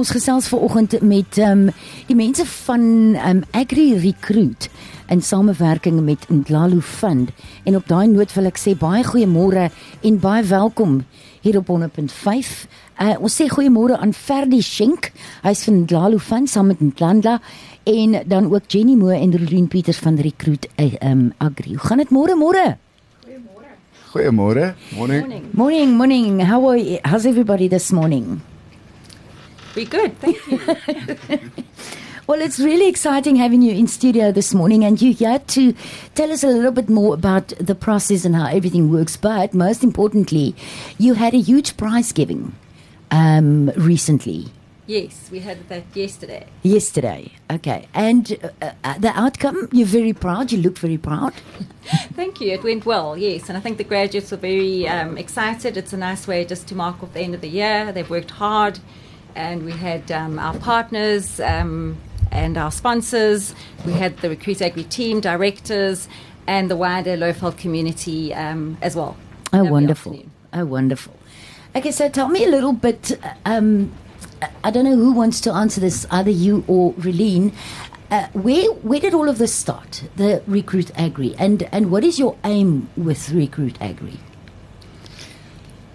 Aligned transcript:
Ons 0.00 0.14
gesels 0.16 0.46
vanoggend 0.48 0.94
met 1.04 1.36
ehm 1.36 1.66
um, 1.68 1.72
die 2.08 2.16
mense 2.16 2.44
van 2.46 2.84
ehm 3.18 3.36
um, 3.36 3.42
Agri 3.52 3.98
Recruit 4.00 4.70
in 5.12 5.20
samewerking 5.22 6.00
met 6.00 6.24
Ndlalu 6.28 6.80
Fund 6.80 7.28
en 7.64 7.76
op 7.76 7.88
daai 7.88 8.06
noot 8.08 8.32
wil 8.32 8.48
ek 8.48 8.56
sê 8.62 8.72
baie 8.80 9.04
goeiemôre 9.04 9.66
en 10.00 10.16
baie 10.22 10.44
welkom 10.48 11.02
hier 11.44 11.58
op 11.60 11.68
100.5. 11.68 12.48
Uh, 12.96 13.14
ons 13.20 13.36
sê 13.36 13.50
goeiemôre 13.52 13.98
aan 14.00 14.16
Ferdi 14.16 14.62
Schenk. 14.64 15.12
Hy's 15.44 15.66
van 15.68 15.82
Ndlalu 15.82 16.18
Fund 16.18 16.48
saam 16.48 16.72
met 16.72 16.80
Ndlandla 16.80 17.36
en 17.84 18.22
dan 18.24 18.48
ook 18.48 18.72
Jenny 18.72 18.96
Moore 18.96 19.20
en 19.20 19.36
Rolien 19.36 19.68
Pieters 19.68 20.00
van 20.00 20.16
Recruit 20.16 20.68
uh, 20.76 20.94
um, 21.10 21.32
Agri. 21.38 21.74
Hoe 21.76 21.88
gaan 21.90 22.00
dit 22.00 22.10
môre 22.10 22.38
môre? 22.40 22.78
Goeiemôre. 24.14 24.72
Morning. 24.96 25.44
Morning, 25.52 25.96
morning. 25.96 26.40
How 26.40 26.64
are 26.70 26.80
you? 26.80 26.98
How's 27.04 27.26
everybody 27.26 27.68
this 27.68 27.92
morning? 27.92 28.40
Be 29.74 29.84
good. 29.84 30.18
Thank 30.18 30.46
you. 30.46 30.58
well, 32.26 32.40
it's 32.40 32.58
really 32.58 32.88
exciting 32.88 33.36
having 33.36 33.62
you 33.62 33.72
in 33.72 33.86
studio 33.86 34.32
this 34.32 34.52
morning 34.52 34.84
and 34.84 35.00
you 35.00 35.12
here 35.12 35.38
to 35.38 35.74
tell 36.14 36.32
us 36.32 36.42
a 36.42 36.48
little 36.48 36.72
bit 36.72 36.88
more 36.88 37.14
about 37.14 37.48
the 37.60 37.74
process 37.74 38.24
and 38.24 38.34
how 38.34 38.46
everything 38.46 38.90
works. 38.90 39.16
But 39.16 39.54
most 39.54 39.84
importantly, 39.84 40.56
you 40.98 41.14
had 41.14 41.34
a 41.34 41.40
huge 41.40 41.76
prize 41.76 42.10
giving 42.12 42.54
um, 43.10 43.70
recently. 43.76 44.46
Yes, 44.90 45.30
we 45.30 45.38
had 45.38 45.68
that 45.68 45.84
yesterday. 45.94 46.46
Yesterday, 46.64 47.30
okay. 47.48 47.86
And 47.94 48.36
uh, 48.60 48.72
uh, 48.82 48.98
the 48.98 49.16
outcome, 49.16 49.68
you're 49.70 49.86
very 49.86 50.12
proud. 50.12 50.50
You 50.50 50.58
look 50.58 50.78
very 50.78 50.98
proud. 50.98 51.32
Thank 52.14 52.40
you. 52.40 52.50
It 52.50 52.64
went 52.64 52.84
well, 52.84 53.16
yes. 53.16 53.48
And 53.48 53.56
I 53.56 53.60
think 53.60 53.78
the 53.78 53.84
graduates 53.84 54.32
were 54.32 54.36
very 54.36 54.88
um, 54.88 55.16
excited. 55.16 55.76
It's 55.76 55.92
a 55.92 55.96
nice 55.96 56.26
way 56.26 56.44
just 56.44 56.66
to 56.68 56.74
mark 56.74 57.04
off 57.04 57.12
the 57.12 57.20
end 57.20 57.36
of 57.36 57.40
the 57.40 57.48
year. 57.48 57.92
They've 57.92 58.10
worked 58.10 58.32
hard. 58.32 58.80
And 59.34 59.64
we 59.64 59.72
had 59.72 60.10
um, 60.10 60.38
our 60.38 60.56
partners 60.58 61.40
um, 61.40 61.96
and 62.30 62.56
our 62.56 62.70
sponsors. 62.70 63.54
We 63.86 63.92
had 63.92 64.16
the 64.18 64.28
Recruit 64.30 64.62
Agri 64.62 64.84
team, 64.84 65.20
directors, 65.20 66.08
and 66.46 66.70
the 66.70 66.76
wider 66.76 67.16
Lowveld 67.16 67.56
community 67.58 68.34
um, 68.34 68.76
as 68.82 68.96
well. 68.96 69.16
Oh, 69.52 69.64
wonderful. 69.64 70.22
Oh, 70.52 70.64
wonderful. 70.64 71.14
Okay, 71.74 71.92
so 71.92 72.08
tell 72.08 72.28
me 72.28 72.44
a 72.44 72.48
little 72.48 72.72
bit. 72.72 73.18
Um, 73.44 73.92
I 74.64 74.70
don't 74.70 74.84
know 74.84 74.96
who 74.96 75.12
wants 75.12 75.40
to 75.42 75.52
answer 75.52 75.80
this, 75.80 76.06
either 76.10 76.30
you 76.30 76.64
or 76.66 76.92
Relene. 76.94 77.52
Uh, 78.10 78.26
where 78.32 78.72
where 78.72 78.98
did 78.98 79.14
all 79.14 79.28
of 79.28 79.38
this 79.38 79.54
start? 79.54 80.02
The 80.16 80.42
Recruit 80.48 80.90
Agri, 80.98 81.36
and 81.38 81.62
and 81.70 81.92
what 81.92 82.02
is 82.02 82.18
your 82.18 82.36
aim 82.42 82.88
with 82.96 83.30
Recruit 83.30 83.80
Agri? 83.80 84.18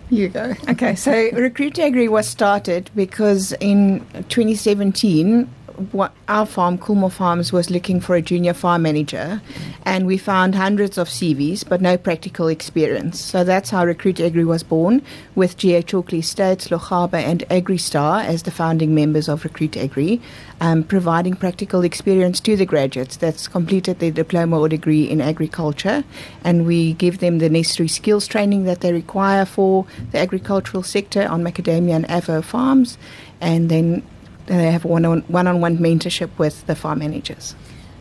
You 0.09 0.29
go. 0.29 0.53
Okay, 0.69 0.95
so 0.95 1.11
Recruit 1.31 1.79
Agri 1.79 2.07
was 2.07 2.27
started 2.27 2.91
because 2.95 3.53
in 3.53 4.05
2017 4.29 5.49
what 5.91 6.13
our 6.27 6.45
farm, 6.45 6.77
Coolmore 6.77 7.11
Farms, 7.11 7.51
was 7.51 7.69
looking 7.69 7.99
for 7.99 8.15
a 8.15 8.21
junior 8.21 8.53
farm 8.53 8.83
manager, 8.83 9.41
and 9.83 10.05
we 10.05 10.17
found 10.17 10.55
hundreds 10.55 10.97
of 10.97 11.07
CVs 11.07 11.67
but 11.67 11.81
no 11.81 11.97
practical 11.97 12.47
experience. 12.47 13.19
So 13.19 13.43
that's 13.43 13.69
how 13.69 13.85
Recruit 13.85 14.19
Agri 14.19 14.45
was 14.45 14.63
born, 14.63 15.01
with 15.35 15.57
GA 15.57 15.81
Chalkley 15.81 16.23
States, 16.23 16.69
Lochaba, 16.69 17.21
and 17.21 17.41
AgriStar 17.49 18.23
as 18.25 18.43
the 18.43 18.51
founding 18.51 18.95
members 18.95 19.27
of 19.27 19.43
Recruit 19.43 19.77
Agri, 19.77 20.21
um, 20.61 20.83
providing 20.83 21.35
practical 21.35 21.83
experience 21.83 22.39
to 22.41 22.55
the 22.55 22.65
graduates 22.65 23.17
that's 23.17 23.47
completed 23.47 23.99
their 23.99 24.11
diploma 24.11 24.59
or 24.59 24.69
degree 24.69 25.03
in 25.03 25.21
agriculture, 25.21 26.03
and 26.43 26.65
we 26.65 26.93
give 26.93 27.19
them 27.19 27.39
the 27.39 27.49
necessary 27.49 27.89
skills 27.89 28.27
training 28.27 28.63
that 28.63 28.81
they 28.81 28.93
require 28.93 29.45
for 29.45 29.85
the 30.11 30.19
agricultural 30.19 30.83
sector 30.83 31.27
on 31.27 31.43
macadamia 31.43 31.95
and 31.95 32.07
avo 32.07 32.43
farms, 32.43 32.97
and 33.41 33.69
then 33.69 34.01
they 34.47 34.71
have 34.71 34.85
one 34.85 35.05
on 35.05 35.21
one 35.21 35.47
on 35.47 35.61
one 35.61 35.77
mentorship 35.77 36.29
with 36.37 36.65
the 36.67 36.75
farm 36.75 36.99
managers. 36.99 37.55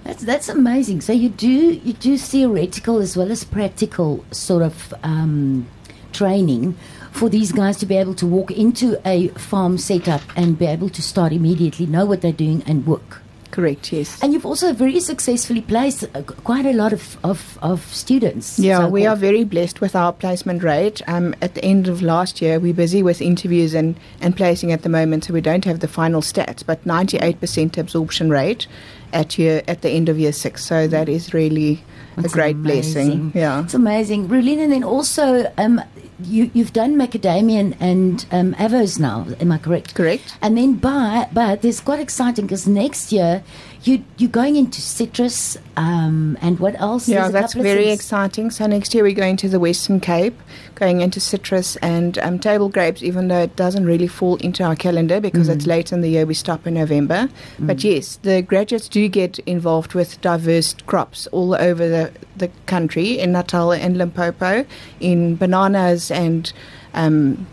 That's 0.05 0.23
that's 0.23 0.49
amazing. 0.49 1.01
So 1.01 1.13
you 1.13 1.31
do 1.31 1.49
you 1.49 1.93
do 1.95 2.19
theoretical 2.19 2.99
as 2.99 3.17
well 3.17 3.31
as 3.31 3.45
practical 3.45 4.25
sort 4.31 4.63
of 4.63 4.93
um, 5.03 5.67
training 6.13 6.77
for 7.11 7.29
these 7.29 7.53
guys 7.53 7.77
to 7.79 7.87
be 7.87 7.97
able 7.97 8.15
to 8.15 8.27
walk 8.27 8.51
into 8.51 9.01
a 9.07 9.29
farm 9.29 9.79
setup 9.79 10.21
and 10.37 10.59
be 10.59 10.67
able 10.67 10.89
to 10.91 11.01
start 11.01 11.33
immediately, 11.33 11.87
know 11.87 12.05
what 12.05 12.21
they're 12.21 12.33
doing, 12.33 12.63
and 12.67 12.87
work. 12.87 13.23
Correct, 13.55 13.93
yes. 13.93 14.21
And 14.21 14.33
you've 14.33 14.45
also 14.45 14.73
very 14.73 14.99
successfully 14.99 15.61
placed 15.61 16.03
uh, 16.13 16.23
quite 16.23 16.67
a 16.67 16.73
lot 16.73 16.93
of, 16.93 17.17
of, 17.23 17.57
of 17.63 17.85
students. 17.95 18.59
Yeah, 18.59 18.79
so 18.79 18.89
we 18.89 19.07
are 19.07 19.15
very 19.15 19.45
blessed 19.45 19.81
with 19.81 19.95
our 19.95 20.13
placement 20.13 20.65
rate. 20.65 21.03
Um, 21.07 21.37
at 21.41 21.55
the 21.55 21.65
end 21.65 21.87
of 21.87 22.03
last 22.03 22.43
year, 22.43 22.59
we're 22.59 22.75
busy 22.75 23.01
with 23.01 23.23
interviews 23.23 23.73
and, 23.73 23.95
and 24.21 24.37
placing 24.37 24.73
at 24.73 24.83
the 24.83 24.89
moment, 24.89 25.27
so 25.27 25.33
we 25.33 25.41
don't 25.41 25.65
have 25.67 25.79
the 25.79 25.87
final 25.87 26.21
stats, 26.21 26.67
but 26.67 26.83
98% 26.85 27.79
absorption 27.79 28.29
rate 28.29 28.67
at 29.13 29.39
year 29.39 29.63
at 29.69 29.83
the 29.83 29.91
end 29.91 30.09
of 30.09 30.19
year 30.19 30.33
six. 30.33 30.65
So 30.65 30.89
that 30.89 31.09
is 31.09 31.33
really 31.33 31.81
That's 32.17 32.33
a 32.33 32.35
great 32.35 32.57
amazing. 32.57 33.31
blessing. 33.31 33.33
Yeah, 33.41 33.63
it's 33.63 33.75
amazing, 33.75 34.27
Rulina. 34.27 34.65
And 34.65 34.73
then 34.73 34.83
also, 34.83 35.49
um, 35.59 35.81
you, 36.21 36.51
you've 36.55 36.73
done 36.73 36.97
macadamia 36.97 37.77
and 37.81 38.27
um, 38.31 38.55
avos 38.55 38.99
now. 38.99 39.27
Am 39.41 39.53
I 39.53 39.59
correct? 39.59 39.95
Correct. 39.95 40.37
And 40.41 40.57
then, 40.57 40.75
but 40.75 41.33
but 41.35 41.65
it's 41.65 41.81
quite 41.81 42.01
exciting 42.01 42.47
because 42.47 42.67
next 42.67 43.13
year 43.13 43.43
you 43.87 44.05
you're 44.17 44.31
going 44.31 44.57
into 44.57 44.81
citrus 44.81 45.57
um, 45.77 46.39
and 46.41 46.59
what 46.59 46.79
else? 46.81 47.09
Yeah, 47.09 47.29
that's 47.29 47.55
very 47.55 47.91
exciting. 47.91 48.51
So 48.51 48.67
next 48.67 48.95
year 48.95 49.03
we're 49.03 49.15
going 49.15 49.37
to 49.39 49.49
the 49.49 49.61
Western 49.61 50.01
Cape, 50.01 50.39
going 50.75 51.01
into 51.01 51.21
citrus 51.21 51.77
and 51.77 52.19
um, 52.19 52.39
table 52.39 52.69
grapes. 52.69 53.03
Even 53.03 53.29
though 53.29 53.41
it 53.41 53.57
doesn't 53.57 53.85
really 53.85 54.07
fall 54.07 54.37
into 54.37 54.63
our 54.63 54.77
calendar 54.77 55.21
because 55.21 55.49
mm. 55.49 55.55
it's 55.57 55.67
late 55.67 55.93
in 55.93 56.01
the 56.01 56.09
year, 56.09 56.27
we 56.27 56.35
stop 56.35 56.67
in 56.67 56.75
November. 56.75 57.29
Mm. 57.59 57.67
But 57.67 57.85
yes, 57.85 58.17
the 58.23 58.43
graduates 58.43 58.89
do 58.89 59.09
get 59.09 59.39
involved 59.41 59.95
with 59.95 60.21
diverse 60.21 60.75
crops 60.87 61.27
all 61.29 61.55
over 61.55 61.89
the 61.89 62.13
the 62.37 62.49
country 62.67 63.19
in 63.19 63.33
Natal 63.33 63.73
and 63.73 63.97
Limpopo, 63.99 64.65
in 65.01 65.37
bananas 65.37 66.11
and. 66.11 66.53
Um, 66.97 67.49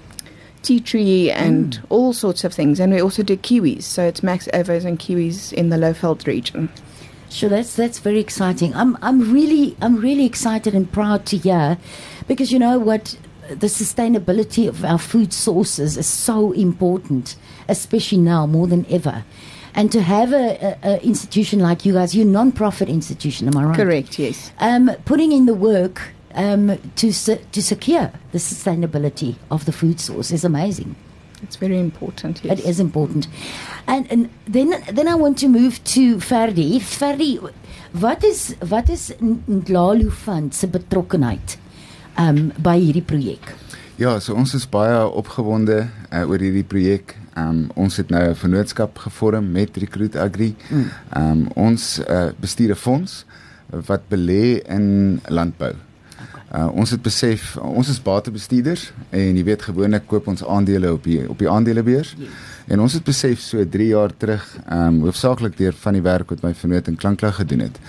tea 0.64 0.80
tree 0.80 1.32
and 1.32 1.78
mm. 1.78 1.86
all 1.90 2.14
sorts 2.14 2.44
of 2.44 2.54
things. 2.54 2.80
And 2.80 2.94
we 2.94 3.02
also 3.02 3.24
do 3.24 3.38
kiwis. 3.38 3.84
So 3.84 4.04
it's 4.04 4.22
Max 4.22 4.48
Evers 4.54 4.86
and 4.86 5.00
kiwis 5.00 5.54
in 5.54 5.70
the 5.70 5.78
Lowveld 5.78 6.28
region. 6.28 6.70
Sure, 7.30 7.50
that's 7.50 7.76
that's 7.76 8.00
very 8.00 8.20
exciting. 8.20 8.76
I'm 8.76 8.98
I'm 9.02 9.32
really 9.32 9.76
I'm 9.82 9.96
really 9.96 10.26
excited 10.26 10.76
and 10.76 10.92
proud 10.92 11.26
to 11.28 11.38
hear, 11.38 11.78
because 12.28 12.52
you 12.52 12.60
know 12.60 12.78
what, 12.78 13.18
the 13.48 13.68
sustainability 13.68 14.68
of 14.68 14.84
our 14.84 15.00
food 15.00 15.32
sources 15.32 15.96
is 15.96 16.08
so 16.08 16.52
important, 16.52 17.38
especially 17.70 18.18
now 18.18 18.46
more 18.46 18.68
than 18.68 18.86
ever. 18.90 19.24
And 19.74 19.90
to 19.94 20.02
have 20.02 20.34
a, 20.34 20.78
a, 20.84 20.96
a 20.96 21.04
institution 21.06 21.60
like 21.60 21.86
you 21.86 21.94
guys, 21.94 22.14
you're 22.14 22.28
a 22.28 22.30
non-profit 22.30 22.90
institution, 22.90 23.48
am 23.48 23.56
I 23.56 23.64
right? 23.64 23.76
Correct. 23.78 24.20
Yes. 24.20 24.52
Um, 24.60 24.92
putting 25.06 25.32
in 25.32 25.46
the 25.46 25.54
work 25.54 26.12
um, 26.36 26.78
to 26.96 27.12
to 27.52 27.62
secure 27.62 28.12
the 28.32 28.40
sustainability 28.40 29.36
of 29.50 29.66
the 29.66 29.72
food 29.72 30.00
source 30.00 30.32
is 30.32 30.44
amazing. 30.44 30.96
It's 31.44 31.56
very 31.56 31.80
important. 31.80 32.42
Yes. 32.44 32.60
It 32.60 32.66
is 32.66 32.80
important. 32.80 33.28
And 33.88 34.12
and 34.12 34.30
then 34.48 34.84
then 34.94 35.08
I 35.08 35.16
want 35.16 35.38
to 35.40 35.48
move 35.48 35.84
to 35.96 36.18
Ferdi. 36.18 36.80
Ferdi, 36.80 37.40
wat 37.94 38.24
is 38.24 38.56
wat 38.70 38.90
is 38.90 39.12
Ndlalu 39.22 40.12
Fund 40.12 40.54
se 40.54 40.68
betrokkenheid 40.68 41.58
um 42.18 42.52
by 42.58 42.78
hierdie 42.80 43.06
projek? 43.06 43.54
Ja, 43.98 44.20
so 44.20 44.36
ons 44.36 44.54
is 44.58 44.66
baie 44.70 45.02
opgewonde 45.06 45.84
uh, 46.12 46.24
oor 46.30 46.42
hierdie 46.42 46.66
projek. 46.66 47.16
Um 47.38 47.70
ons 47.76 47.98
het 47.98 48.10
nou 48.10 48.22
'n 48.30 48.36
vennootskap 48.36 48.98
gevorm 48.98 49.52
met 49.52 49.78
Recruit 49.78 50.16
Agri. 50.16 50.56
Mm. 50.70 50.92
Um 51.18 51.48
ons 51.56 52.00
uh, 52.00 52.30
bestuur 52.40 52.72
'n 52.72 52.76
fonds 52.76 53.26
wat 53.72 54.02
belê 54.10 54.62
in 54.68 55.22
landbou. 55.28 55.74
Uh, 56.52 56.68
ons 56.76 56.92
het 56.92 57.00
besef 57.00 57.54
ons 57.64 57.88
is 57.88 58.00
batebestuurders 58.04 58.90
en 59.16 59.38
jy 59.40 59.44
weet 59.48 59.62
gewoonlik 59.70 60.04
koop 60.12 60.26
ons 60.28 60.42
aandele 60.44 60.90
op 60.92 61.06
die 61.08 61.22
op 61.32 61.40
die 61.40 61.48
aandelebeurs. 61.50 62.12
Yes. 62.20 62.34
En 62.68 62.82
ons 62.84 62.94
het 62.98 63.06
besef 63.08 63.40
so 63.40 63.64
3 63.64 63.88
jaar 63.88 64.12
terug, 64.18 64.44
ehm 64.66 64.98
um, 64.98 64.98
hoofsaaklik 65.06 65.56
deur 65.58 65.78
van 65.84 65.96
die 65.96 66.04
werk 66.04 66.34
wat 66.36 66.44
my 66.44 66.52
vernoot 66.54 66.90
in 66.92 66.98
Klanklug 67.00 67.36
gedoen 67.40 67.64
het, 67.70 67.80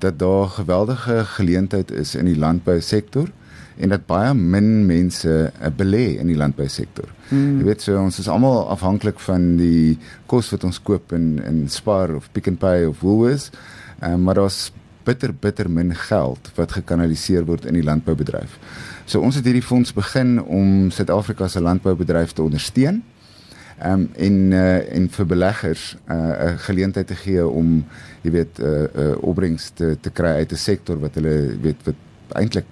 dat 0.00 0.18
daar 0.18 0.48
geweldige 0.54 1.24
geleentheid 1.34 1.90
is 1.90 2.14
in 2.14 2.24
die 2.24 2.38
landbousektor 2.38 3.28
en 3.76 3.92
dat 3.92 4.06
baie 4.08 4.32
min 4.34 4.86
mense 4.88 5.28
uh, 5.28 5.68
belê 5.76 6.16
in 6.16 6.32
die 6.32 6.38
landbousektor. 6.40 7.12
Hmm. 7.28 7.58
Jy 7.60 7.68
weet 7.68 7.84
so 7.84 8.00
ons 8.00 8.18
is 8.18 8.32
almal 8.32 8.64
afhanklik 8.72 9.20
van 9.28 9.58
die 9.60 9.98
kos 10.26 10.48
wat 10.56 10.64
ons 10.64 10.80
koop 10.80 11.12
in 11.12 11.36
in 11.44 11.66
Spar 11.68 12.16
of 12.16 12.32
Pick 12.32 12.48
n 12.48 12.56
Pay 12.56 12.88
of 12.88 13.04
Woolworths. 13.04 13.52
Ehm 14.00 14.16
um, 14.16 14.22
maar 14.24 14.40
daar's 14.40 14.72
bitter 15.06 15.32
bitter 15.34 15.70
min 15.70 15.94
geld 15.94 16.50
wat 16.58 16.74
gekanaliseer 16.76 17.46
word 17.46 17.66
in 17.70 17.78
die 17.78 17.86
landboubedryf. 17.86 18.58
So 19.06 19.22
ons 19.22 19.38
het 19.38 19.46
hierdie 19.46 19.64
fonds 19.64 19.94
begin 19.94 20.40
om 20.42 20.90
Suid-Afrika 20.90 21.48
se 21.48 21.62
landboubedryf 21.62 22.34
te 22.34 22.42
ondersteun. 22.42 23.04
Ehm 23.76 23.92
um, 23.92 24.08
en 24.16 24.36
uh, 24.56 24.94
en 24.96 25.10
vir 25.12 25.26
beleggers 25.26 25.96
uh, 26.08 26.14
'n 26.14 26.48
uh, 26.48 26.58
geleentheid 26.68 27.06
te 27.06 27.14
gee 27.14 27.46
om 27.46 27.84
jy 28.22 28.30
weet 28.30 28.58
'n 28.58 28.64
uh, 28.64 28.70
'n 28.70 29.00
uh, 29.02 29.22
opbrengs 29.22 29.70
te 29.74 29.96
te 30.00 30.10
kry 30.10 30.32
uit 30.40 30.52
'n 30.52 30.56
sektor 30.56 30.98
wat 31.00 31.14
hulle 31.14 31.58
weet 31.60 31.84
wat 31.84 31.94
eintlik 32.32 32.66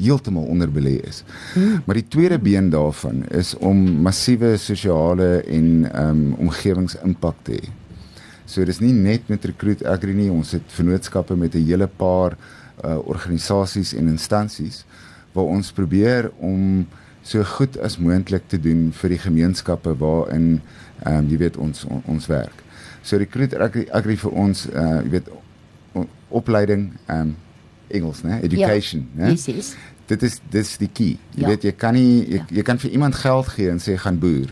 heeltemal 0.00 0.44
onderbelê 0.44 1.00
is. 1.08 1.24
Hmm. 1.54 1.82
Maar 1.84 1.94
die 1.94 2.08
tweede 2.08 2.38
been 2.38 2.70
daarvan 2.70 3.24
is 3.28 3.54
om 3.56 3.76
massiewe 4.02 4.56
sosiale 4.56 5.42
en 5.42 5.92
ehm 5.92 6.08
um, 6.08 6.34
omgewingsimpak 6.38 7.36
te 7.42 7.52
hê. 7.52 7.79
So 8.50 8.64
dis 8.66 8.80
nie 8.82 8.94
net 8.96 9.28
met 9.30 9.44
Recruit 9.46 9.84
Agri 9.86 10.14
nie, 10.16 10.30
ons 10.32 10.56
het 10.56 10.72
vennootskappe 10.74 11.36
met 11.38 11.54
'n 11.54 11.66
hele 11.66 11.86
paar 11.86 12.36
uh 12.84 12.98
organisasies 13.06 13.92
en 13.94 14.08
instansies 14.08 14.84
waar 15.32 15.44
ons 15.44 15.72
probeer 15.72 16.30
om 16.38 16.86
so 17.22 17.44
goed 17.44 17.78
as 17.78 17.98
moontlik 17.98 18.48
te 18.48 18.58
doen 18.58 18.90
vir 18.92 19.08
die 19.10 19.18
gemeenskappe 19.18 19.94
waarin 19.98 20.60
ehm 21.04 21.18
um, 21.18 21.28
jy 21.28 21.36
weet 21.36 21.56
ons 21.56 21.84
on, 21.84 22.02
ons 22.06 22.26
werk. 22.26 22.64
So 23.02 23.16
Recruit 23.16 23.54
Agri, 23.54 23.86
Agri 23.92 24.16
vir 24.16 24.32
ons 24.32 24.66
uh 24.66 25.02
jy 25.04 25.10
weet 25.10 25.28
opleiding 26.28 26.92
ehm 27.06 27.20
um, 27.20 27.36
Engels, 27.90 28.22
né? 28.22 28.40
Education, 28.42 29.08
ja, 29.16 29.24
né? 29.24 29.30
Yes, 29.30 29.46
yes. 29.46 29.76
Dit 30.06 30.22
is 30.22 30.40
dis 30.50 30.76
die 30.78 30.90
key. 30.92 31.18
Jy 31.34 31.42
ja. 31.42 31.48
weet 31.48 31.62
jy 31.62 31.72
kan 31.72 31.94
nie 31.94 32.26
jy, 32.26 32.36
ja. 32.36 32.46
jy 32.48 32.62
kan 32.62 32.78
vir 32.78 32.90
iemand 32.90 33.14
geld 33.14 33.48
gee 33.54 33.70
en 33.70 33.78
sê 33.78 33.96
gaan 33.98 34.18
boer. 34.18 34.50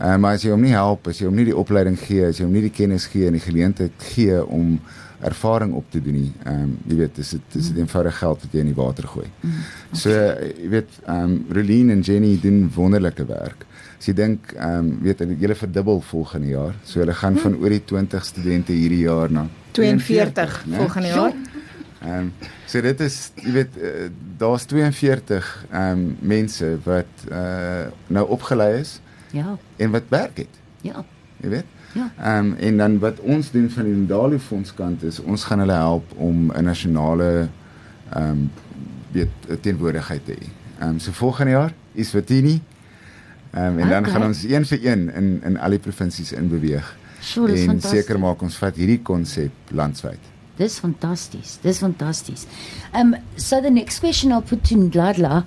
Uh, 0.00 0.16
maar 0.16 0.38
as 0.38 0.46
jy 0.46 0.54
hom 0.54 0.62
nie 0.64 0.72
help, 0.72 1.10
as 1.10 1.18
jy 1.20 1.26
hom 1.28 1.36
nie 1.36 1.44
die 1.50 1.56
opleiding 1.56 1.98
gee, 2.00 2.24
as 2.24 2.38
jy 2.40 2.46
hom 2.46 2.54
nie 2.56 2.64
die 2.64 2.72
kennis 2.72 3.04
gee 3.12 3.26
en 3.28 3.34
die 3.36 3.44
geleentheid 3.44 4.04
gee 4.14 4.38
om 4.40 4.78
ervaring 5.20 5.74
op 5.76 5.90
te 5.92 6.00
doen 6.00 6.16
nie, 6.16 6.30
ehm 6.46 6.62
um, 6.62 6.70
jy 6.88 6.96
weet 7.02 7.18
dis 7.20 7.34
dit 7.36 7.56
is 7.60 7.66
dit 7.68 7.82
eenvoudig 7.82 8.16
geld 8.16 8.46
wat 8.46 8.54
jy 8.56 8.62
in 8.64 8.70
die 8.70 8.78
water 8.78 9.08
gooi. 9.12 9.26
Mm, 9.28 9.58
okay. 9.90 9.98
So 10.02 10.14
jy 10.14 10.70
weet 10.72 10.94
ehm 11.02 11.34
um, 11.34 11.34
Relien 11.58 11.92
en 11.92 12.00
Jenny 12.06 12.38
doen 12.40 12.62
wonderlike 12.74 13.26
werk. 13.28 13.66
As 13.98 14.08
jy 14.08 14.14
dink 14.16 14.54
ehm 14.56 14.78
um, 14.78 14.88
weet 15.04 15.20
hulle 15.20 15.58
verdubbel 15.64 16.00
volgende 16.08 16.54
jaar. 16.54 16.80
So 16.88 17.04
hulle 17.04 17.18
gaan 17.20 17.36
van 17.42 17.58
oor 17.60 17.76
die 17.76 17.82
20 17.92 18.24
studente 18.24 18.72
hierdie 18.72 19.02
jaar 19.04 19.28
na 19.36 19.44
42 19.76 20.56
volgende 20.78 21.12
jaar. 21.12 21.36
Ehm 22.00 22.16
um, 22.16 22.32
so 22.64 22.80
dit 22.80 23.04
is 23.04 23.20
jy 23.44 23.52
weet 23.58 23.76
uh, 23.76 24.08
daar's 24.40 24.64
42 24.72 25.52
ehm 25.68 25.92
um, 25.92 26.08
mense 26.32 26.72
wat 26.88 27.28
uh, 27.28 27.92
nou 28.08 28.24
opgelei 28.40 28.72
is. 28.80 28.96
Ja. 29.30 29.56
En 29.76 29.90
wat 29.90 30.02
werk 30.08 30.36
het. 30.36 30.60
Ja. 30.80 31.04
Jy 31.40 31.48
weet? 31.48 31.64
Ja. 31.92 32.12
Ehm 32.18 32.46
um, 32.46 32.54
en 32.54 32.76
dan 32.76 32.98
wat 32.98 33.20
ons 33.20 33.50
doen 33.50 33.70
van 33.70 33.84
die 33.84 33.94
Ndali 33.94 34.38
Fonds 34.38 34.74
kant 34.74 35.02
is 35.02 35.20
ons 35.20 35.44
gaan 35.44 35.58
hulle 35.58 35.72
help 35.72 36.12
om 36.16 36.52
'n 36.52 36.64
nasionale 36.64 37.48
ehm 38.12 38.28
um, 38.30 38.50
weet 39.12 39.60
teenwoordigheid 39.60 40.24
te 40.24 40.32
hê. 40.32 40.48
Ehm 40.78 40.88
um, 40.88 40.98
so 40.98 41.12
volgende 41.12 41.50
jaar 41.50 41.72
is 41.92 42.12
Watini. 42.12 42.60
Ehm 43.50 43.64
um, 43.64 43.78
en 43.78 43.86
okay. 43.86 43.88
dan 43.88 44.06
gaan 44.06 44.24
ons 44.24 44.42
een 44.42 44.66
vir 44.66 44.86
een 44.86 45.14
in 45.14 45.40
in 45.44 45.58
al 45.58 45.70
die 45.70 45.78
provinsies 45.78 46.32
in 46.32 46.48
beweeg. 46.48 46.96
Sure, 47.20 47.52
en 47.52 47.80
seker 47.80 48.18
maak 48.18 48.42
ons 48.42 48.56
vat 48.56 48.76
hierdie 48.76 49.02
konsep 49.02 49.52
landwyd. 49.68 50.30
Dis 50.56 50.78
fantasties. 50.78 51.58
Dis 51.62 51.78
fantasties. 51.78 52.46
Um 52.92 53.14
so 53.36 53.60
the 53.60 53.70
next 53.70 53.98
question 53.98 54.32
I'll 54.32 54.42
put 54.42 54.64
to 54.64 54.76
Ndladla 54.76 55.44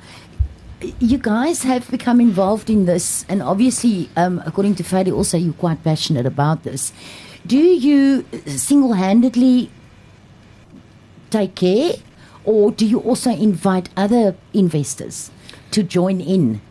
you 1.00 1.18
guys 1.18 1.64
have 1.64 1.90
become 1.90 2.20
involved 2.20 2.70
in 2.70 2.86
this, 2.86 3.26
and 3.30 3.42
obviously, 3.42 4.10
um, 4.16 4.42
according 4.46 4.76
to 4.76 4.84
Fadi, 4.84 5.12
also 5.12 5.38
you're 5.38 5.54
quite 5.54 5.84
passionate 5.84 6.26
about 6.26 6.64
this. 6.64 6.94
Do 7.46 7.58
you 7.58 8.26
single 8.46 8.94
handedly 8.94 9.70
take 11.30 11.56
care, 11.56 11.94
or 12.46 12.72
do 12.72 12.86
you 12.86 13.00
also 13.00 13.32
invite 13.32 13.90
other 13.98 14.36
investors 14.54 15.32
to 15.72 15.84
join 15.84 16.22
in? 16.22 16.62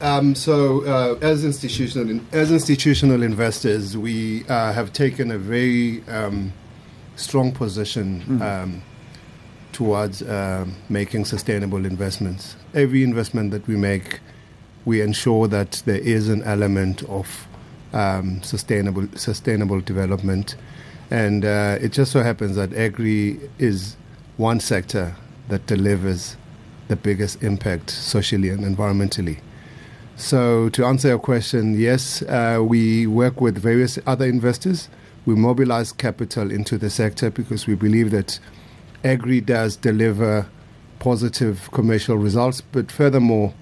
Um, 0.00 0.34
so, 0.34 0.84
uh, 0.84 1.18
as 1.20 1.44
institutional 1.44 2.20
as 2.32 2.50
institutional 2.50 3.22
investors, 3.22 3.96
we 3.96 4.44
uh, 4.48 4.72
have 4.72 4.92
taken 4.92 5.30
a 5.30 5.38
very 5.38 6.02
um, 6.08 6.52
strong 7.16 7.52
position. 7.52 8.22
Mm 8.26 8.91
towards 9.72 10.22
uh, 10.22 10.66
making 10.88 11.24
sustainable 11.24 11.84
investments. 11.84 12.56
Every 12.74 13.02
investment 13.02 13.50
that 13.50 13.66
we 13.66 13.76
make, 13.76 14.20
we 14.84 15.00
ensure 15.00 15.48
that 15.48 15.82
there 15.86 15.98
is 15.98 16.28
an 16.28 16.42
element 16.42 17.02
of 17.04 17.46
um, 17.92 18.42
sustainable 18.42 19.06
sustainable 19.14 19.80
development, 19.80 20.56
and 21.10 21.44
uh, 21.44 21.78
it 21.80 21.92
just 21.92 22.12
so 22.12 22.22
happens 22.22 22.56
that 22.56 22.72
agri 22.72 23.38
is 23.58 23.96
one 24.36 24.60
sector 24.60 25.14
that 25.48 25.66
delivers 25.66 26.36
the 26.88 26.96
biggest 26.96 27.42
impact 27.42 27.90
socially 27.90 28.48
and 28.48 28.64
environmentally. 28.64 29.38
So, 30.16 30.68
to 30.70 30.84
answer 30.84 31.08
your 31.08 31.18
question, 31.18 31.78
yes, 31.78 32.22
uh, 32.22 32.60
we 32.62 33.06
work 33.06 33.40
with 33.40 33.58
various 33.58 33.98
other 34.06 34.26
investors. 34.26 34.88
We 35.24 35.34
mobilize 35.34 35.92
capital 35.92 36.50
into 36.50 36.78
the 36.78 36.90
sector 36.90 37.30
because 37.30 37.66
we 37.66 37.74
believe 37.74 38.10
that 38.10 38.38
agri 39.04 39.40
does 39.40 39.76
deliver 39.76 40.46
positive 40.98 41.68
commercial 41.72 42.16
results, 42.16 42.60
but 42.60 42.90
furthermore, 42.90 43.52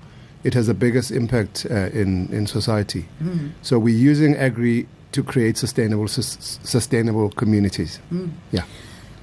it 0.45 0.55
has 0.55 0.67
the 0.67 0.75
biggest 0.75 1.11
impact 1.11 1.67
uh, 1.71 1.89
in 1.93 2.33
in 2.33 2.47
society. 2.47 3.07
Mm. 3.23 3.53
So 3.63 3.79
we're 3.79 3.95
using 3.95 4.37
agri 4.37 4.87
to 5.13 5.23
create 5.23 5.57
sustainable 5.57 6.09
sustainable 6.09 7.31
communities. 7.31 7.99
Mm. 8.13 8.31
Yeah. 8.53 8.65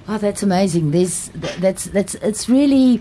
Oh, 0.08 0.18
that's 0.18 0.42
amazing. 0.42 0.90
There's 0.90 1.30
that's 1.58 1.84
that's 1.86 2.14
it's 2.16 2.48
really 2.48 3.00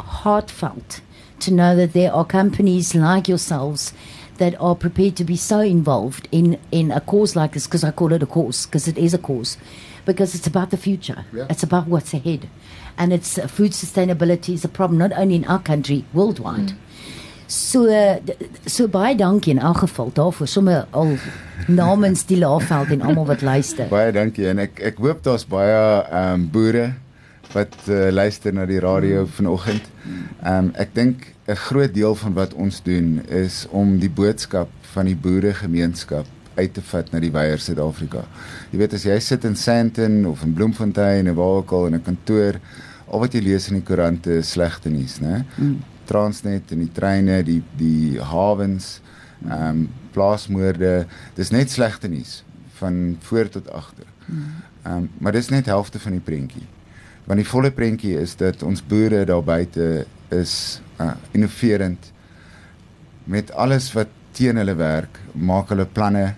heartfelt 0.00 1.00
to 1.40 1.52
know 1.52 1.74
that 1.76 1.92
there 1.92 2.12
are 2.12 2.24
companies 2.24 2.94
like 2.94 3.28
yourselves 3.28 3.92
that 4.38 4.60
are 4.60 4.74
prepared 4.74 5.16
to 5.16 5.24
be 5.24 5.36
so 5.36 5.60
involved 5.60 6.28
in 6.32 6.58
in 6.70 6.90
a 6.90 7.00
cause 7.00 7.36
like 7.36 7.52
this 7.52 7.66
because 7.66 7.84
I 7.84 7.90
call 7.90 8.12
it 8.12 8.22
a 8.22 8.26
cause 8.26 8.66
because 8.66 8.88
it 8.88 8.98
is 8.98 9.14
a 9.14 9.18
cause 9.18 9.56
because 10.04 10.34
it's 10.34 10.46
about 10.46 10.70
the 10.70 10.76
future. 10.76 11.24
Yeah. 11.32 11.46
It's 11.50 11.62
about 11.62 11.86
what's 11.86 12.14
ahead. 12.14 12.48
And 12.96 13.12
it's 13.12 13.38
uh, 13.38 13.46
food 13.46 13.72
sustainability 13.72 14.54
is 14.54 14.64
a 14.64 14.68
problem 14.68 14.98
not 14.98 15.12
only 15.12 15.36
in 15.36 15.44
our 15.46 15.58
country, 15.60 16.04
worldwide. 16.12 16.72
Mm. 16.72 16.76
So 17.46 17.84
uh, 17.86 18.18
so 18.64 18.88
baie 18.88 19.14
dankie 19.16 19.52
in 19.52 19.58
elk 19.58 19.82
geval 19.84 20.10
daarvoor 20.16 20.48
sommer 20.48 20.86
al 20.90 21.18
namens 21.68 22.24
die 22.24 22.38
Laagveld 22.40 22.94
en 22.94 23.02
almal 23.04 23.26
wat 23.28 23.42
luister. 23.44 23.90
Baie 23.92 24.12
dankie 24.12 24.46
en 24.48 24.62
ek 24.62 24.80
ek 24.80 25.02
hoop 25.04 25.20
daar's 25.26 25.44
baie 25.44 25.74
ehm 25.76 26.40
um, 26.40 26.46
boere 26.54 26.92
wat 27.52 27.76
uh, 27.92 28.08
luister 28.08 28.54
na 28.56 28.64
die 28.64 28.80
radio 28.80 29.26
mm. 29.26 29.34
vanoggend. 29.36 29.90
Ehm 30.06 30.54
um, 30.54 30.70
ek 30.80 30.94
dink 30.96 31.28
'n 31.44 31.60
groot 31.68 31.92
deel 31.94 32.14
van 32.14 32.32
wat 32.40 32.54
ons 32.54 32.80
doen 32.82 33.20
is 33.28 33.66
om 33.70 33.98
die 34.00 34.10
boodskap 34.10 34.70
van 34.94 35.10
die 35.10 35.16
boeregemeenskap 35.16 36.26
uit 36.54 36.74
te 36.74 36.82
vat 36.82 37.12
na 37.12 37.20
die 37.22 37.32
weier 37.32 37.60
Suid-Afrika. 37.60 38.24
Jy 38.72 38.80
weet 38.82 38.96
as 38.98 39.06
jy 39.06 39.18
sit 39.20 39.44
in 39.48 39.56
Sandton 39.56 40.26
of 40.26 40.42
in 40.46 40.54
Bloemfontein 40.54 41.30
of 41.30 41.36
waar 41.36 41.62
ook 41.62 41.72
al 41.72 41.86
in 41.86 41.94
'n 41.94 42.02
kantoor, 42.02 42.60
al 43.06 43.20
wat 43.20 43.32
jy 43.32 43.40
lees 43.40 43.68
in 43.68 43.80
die 43.80 43.86
koerante 43.86 44.38
is 44.38 44.50
slegte 44.50 44.90
nuus, 44.90 45.18
né? 45.20 45.44
Mm. 45.56 45.80
Transnet 46.04 46.72
en 46.72 46.78
die 46.78 46.92
treine, 46.92 47.42
die 47.42 47.62
die 47.76 48.20
hawens, 48.20 49.00
ehm 49.48 49.68
um, 49.68 49.88
plaasmoorde, 50.12 51.06
dis 51.34 51.50
net 51.50 51.70
slegte 51.70 52.08
nuus 52.08 52.44
van 52.80 53.16
voor 53.20 53.48
tot 53.48 53.70
agter. 53.70 54.06
Mm. 54.26 54.44
Ehm 54.82 54.96
um, 54.96 55.10
maar 55.18 55.32
dis 55.32 55.48
net 55.48 55.66
helfte 55.66 55.98
van 55.98 56.12
die 56.12 56.20
prentjie. 56.20 56.66
Want 57.24 57.38
die 57.38 57.48
volle 57.48 57.70
prentjie 57.70 58.16
is 58.18 58.36
dat 58.36 58.62
ons 58.62 58.82
boere 58.82 59.24
daar 59.24 59.44
buite 59.44 60.06
is 60.28 60.80
uh, 61.00 61.12
innoverend 61.32 62.12
met 63.24 63.52
alles 63.52 63.92
wat 63.92 64.08
teen 64.32 64.56
hulle 64.56 64.74
werk, 64.74 65.20
maak 65.32 65.70
hulle 65.70 65.86
planne 65.86 66.32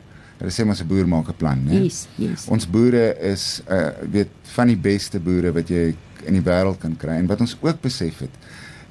Hulle 0.45 0.53
sê 0.53 0.67
ons 0.69 0.81
'n 0.83 0.87
boer 0.87 1.07
maak 1.09 1.29
'n 1.33 1.37
plan, 1.41 1.57
né? 1.65 1.85
Yes, 1.85 2.07
yes. 2.21 2.45
Ons 2.53 2.69
boere 2.69 3.17
is 3.33 3.63
uh 3.65 3.97
weet 4.13 4.29
van 4.53 4.69
die 4.69 4.77
beste 4.77 5.19
boere 5.19 5.53
wat 5.53 5.69
jy 5.69 5.95
in 6.29 6.37
die 6.37 6.45
wêreld 6.45 6.79
kan 6.81 6.97
kry 6.97 7.17
en 7.17 7.27
wat 7.27 7.41
ons 7.41 7.57
ook 7.61 7.81
besef 7.81 8.19
het 8.19 8.35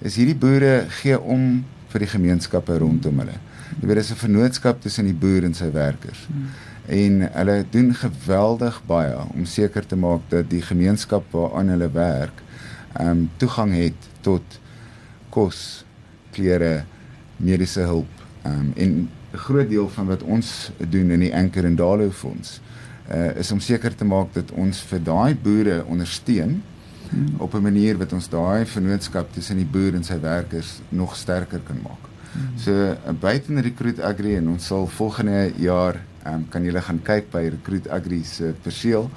is 0.01 0.17
hierdie 0.17 0.37
boere 0.37 0.85
gee 1.01 1.19
om 1.19 1.63
vir 1.93 1.99
die 1.99 2.09
gemeenskappe 2.09 2.77
rondom 2.81 3.21
hulle. 3.21 3.37
Jy 3.79 3.87
weet 3.87 3.99
dis 4.01 4.11
'n 4.11 4.23
vennootskap 4.25 4.81
tussen 4.81 5.05
die 5.05 5.13
boer 5.13 5.43
en 5.43 5.53
sy 5.53 5.69
werkers. 5.71 6.25
Hmm. 6.27 6.49
En 6.87 7.29
hulle 7.33 7.65
doen 7.69 7.93
geweldig 7.93 8.81
baie 8.87 9.15
om 9.33 9.45
seker 9.45 9.85
te 9.85 9.95
maak 9.95 10.21
dat 10.29 10.49
die 10.49 10.61
gemeenskap 10.61 11.23
waaraan 11.31 11.69
hulle 11.69 11.91
werk, 11.91 12.41
ehm 12.99 13.09
um, 13.09 13.29
toegang 13.37 13.73
het 13.73 14.09
tot 14.21 14.59
kos, 15.29 15.85
klere, 16.31 16.85
mediese 17.37 17.81
hulp. 17.81 18.11
Ehm 18.43 18.59
um, 18.59 18.73
en 18.75 19.09
'n 19.33 19.37
groot 19.37 19.69
deel 19.69 19.89
van 19.89 20.05
wat 20.05 20.23
ons 20.23 20.71
doen 20.89 21.09
in 21.11 21.19
die 21.19 21.33
Anchor 21.35 21.65
and 21.65 21.77
Dalo 21.77 22.09
fonds 22.11 22.59
uh, 23.11 23.35
is 23.35 23.51
om 23.51 23.59
seker 23.59 23.95
te 23.95 24.05
maak 24.05 24.33
dat 24.33 24.51
ons 24.51 24.79
vir 24.89 25.01
daai 25.03 25.35
boere 25.35 25.81
ondersteun 25.85 26.61
hmm. 27.09 27.35
op 27.37 27.53
'n 27.53 27.61
manier 27.61 27.97
wat 27.97 28.13
ons 28.13 28.29
daai 28.29 28.65
vennootskap 28.65 29.33
tussen 29.33 29.57
die 29.57 29.65
boer 29.65 29.95
en 29.95 30.03
sy 30.03 30.19
werkers 30.19 30.81
nog 30.89 31.15
sterker 31.15 31.59
kan 31.65 31.81
maak. 31.81 32.09
Hmm. 32.33 32.57
So 32.57 32.71
uh, 32.71 33.13
buite 33.19 33.51
in 33.51 33.59
Recruit 33.59 33.99
Agri 33.99 34.35
en 34.35 34.49
ons 34.49 34.65
sal 34.65 34.87
volgende 34.87 35.51
jaar 35.57 36.01
um, 36.25 36.45
kan 36.49 36.63
julle 36.63 36.81
gaan 36.81 37.01
kyk 37.01 37.31
by 37.31 37.47
Recruit 37.49 37.89
Agri 37.89 38.23
se 38.23 38.53
perseel. 38.61 39.09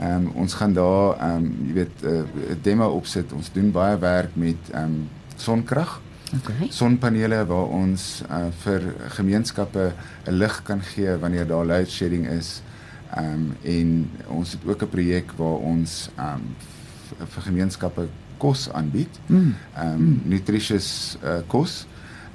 Um, 0.00 0.30
ons 0.34 0.54
gaan 0.54 0.72
daar 0.72 1.36
um, 1.36 1.56
jy 1.66 1.72
weet 1.72 2.02
'n 2.02 2.06
uh, 2.06 2.56
demo 2.62 2.88
opsit. 2.88 3.32
Ons 3.32 3.52
doen 3.52 3.70
baie 3.70 3.98
werk 3.98 4.36
met 4.36 4.72
um, 4.74 5.08
sonkrag. 5.36 6.00
Okay. 6.30 6.68
Sonpanele 6.70 7.40
waar 7.46 7.72
ons 7.74 8.22
uh, 8.30 8.46
vir 8.62 8.84
gemeenskappe 9.16 9.92
'n 10.26 10.36
lig 10.38 10.62
kan 10.62 10.82
gee 10.82 11.16
wanneer 11.18 11.46
daar 11.46 11.66
load 11.66 11.90
shedding 11.90 12.26
is. 12.26 12.62
Ehm 13.10 13.34
um, 13.34 13.56
en 13.62 14.10
ons 14.28 14.52
het 14.52 14.60
ook 14.64 14.82
'n 14.82 14.88
projek 14.88 15.32
waar 15.36 15.58
ons 15.58 16.10
ehm 16.16 16.34
um, 16.34 17.26
vir 17.26 17.42
gemeenskappe 17.42 18.08
kos 18.38 18.70
aanbied. 18.72 19.18
Ehm 19.74 19.92
um, 19.94 20.20
nutritious 20.24 21.18
uh, 21.24 21.42
kos 21.46 21.86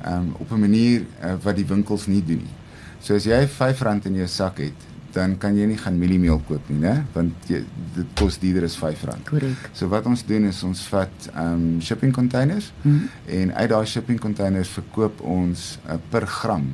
ehm 0.03 0.13
um, 0.13 0.35
op 0.39 0.51
'n 0.51 0.59
manier 0.59 1.05
uh, 1.23 1.33
wat 1.41 1.55
die 1.55 1.65
winkels 1.65 2.07
nie 2.07 2.23
doen 2.25 2.43
nie. 2.43 2.55
So 2.99 3.15
as 3.15 3.23
jy 3.23 3.47
R5 3.47 4.05
in 4.05 4.15
jou 4.15 4.27
sak 4.27 4.57
het, 4.57 4.94
dan 5.15 5.37
kan 5.39 5.55
jy 5.55 5.65
nie 5.69 5.77
gaan 5.79 5.95
mieliemeel 5.97 6.41
koop 6.47 6.69
nie, 6.69 6.79
né? 6.83 7.05
Want 7.15 7.47
jy, 7.47 7.61
dit 7.95 8.05
kos 8.19 8.37
duurder 8.41 8.65
as 8.67 8.75
R5. 8.77 9.15
Korrek. 9.29 9.69
So 9.73 9.87
wat 9.91 10.05
ons 10.11 10.25
doen 10.27 10.45
is 10.49 10.59
ons 10.67 10.81
vat 10.91 11.29
um, 11.39 11.79
shipping 11.81 12.11
containers 12.13 12.71
Mm. 12.83 13.09
en 13.39 13.53
uit 13.55 13.69
daai 13.69 13.85
shipping 13.87 14.19
containers 14.19 14.69
verkoop 14.75 15.21
ons 15.21 15.79
uh, 15.87 15.95
per 16.11 16.27
gram 16.27 16.73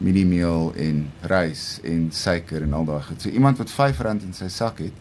mieliemeel 0.00 0.72
en 0.80 1.00
rys 1.28 1.78
en 1.84 2.08
suiker 2.12 2.62
en 2.64 2.72
al 2.78 2.84
daai 2.88 3.02
goed. 3.08 3.20
So 3.22 3.28
iemand 3.28 3.58
wat 3.60 3.70
R5 3.72 4.06
in 4.24 4.32
sy 4.36 4.48
sak 4.48 4.78
het, 4.84 4.92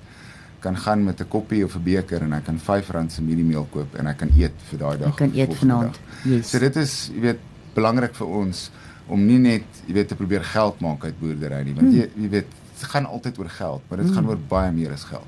kan 0.59 0.75
gaan 0.75 1.03
met 1.07 1.21
'n 1.21 1.27
koppie 1.31 1.63
of 1.63 1.75
'n 1.75 1.83
beker 1.83 2.21
en 2.23 2.33
hy 2.33 2.41
kan 2.41 2.59
R5 2.59 3.09
se 3.09 3.21
mieliemeel 3.21 3.67
koop 3.71 3.95
en 3.95 4.05
hy 4.07 4.13
kan 4.13 4.29
eet 4.37 4.51
vir 4.69 4.79
daai 4.79 4.97
dag. 4.97 5.09
Hy 5.11 5.15
kan 5.15 5.31
eet 5.35 5.53
vanaand. 5.55 5.99
Yes. 6.25 6.49
So 6.49 6.59
dit 6.59 6.75
is, 6.75 7.11
jy 7.13 7.21
weet, 7.21 7.39
belangrik 7.75 8.15
vir 8.15 8.27
ons 8.27 8.69
om 9.07 9.25
nie 9.25 9.37
net, 9.39 9.63
jy 9.87 9.93
weet, 9.93 10.07
te 10.07 10.15
probeer 10.15 10.43
geld 10.43 10.81
maak 10.81 11.03
uit 11.05 11.19
boerdery 11.19 11.63
nie, 11.63 11.73
want 11.73 11.93
jy 11.93 12.09
jy 12.15 12.29
weet, 12.29 12.45
gaan 12.83 13.05
altyd 13.05 13.37
oor 13.39 13.49
geld, 13.49 13.81
maar 13.87 13.97
dit 13.97 14.11
gaan 14.11 14.27
oor 14.27 14.37
baie 14.37 14.71
meer 14.71 14.91
as 14.91 15.03
geld. 15.03 15.25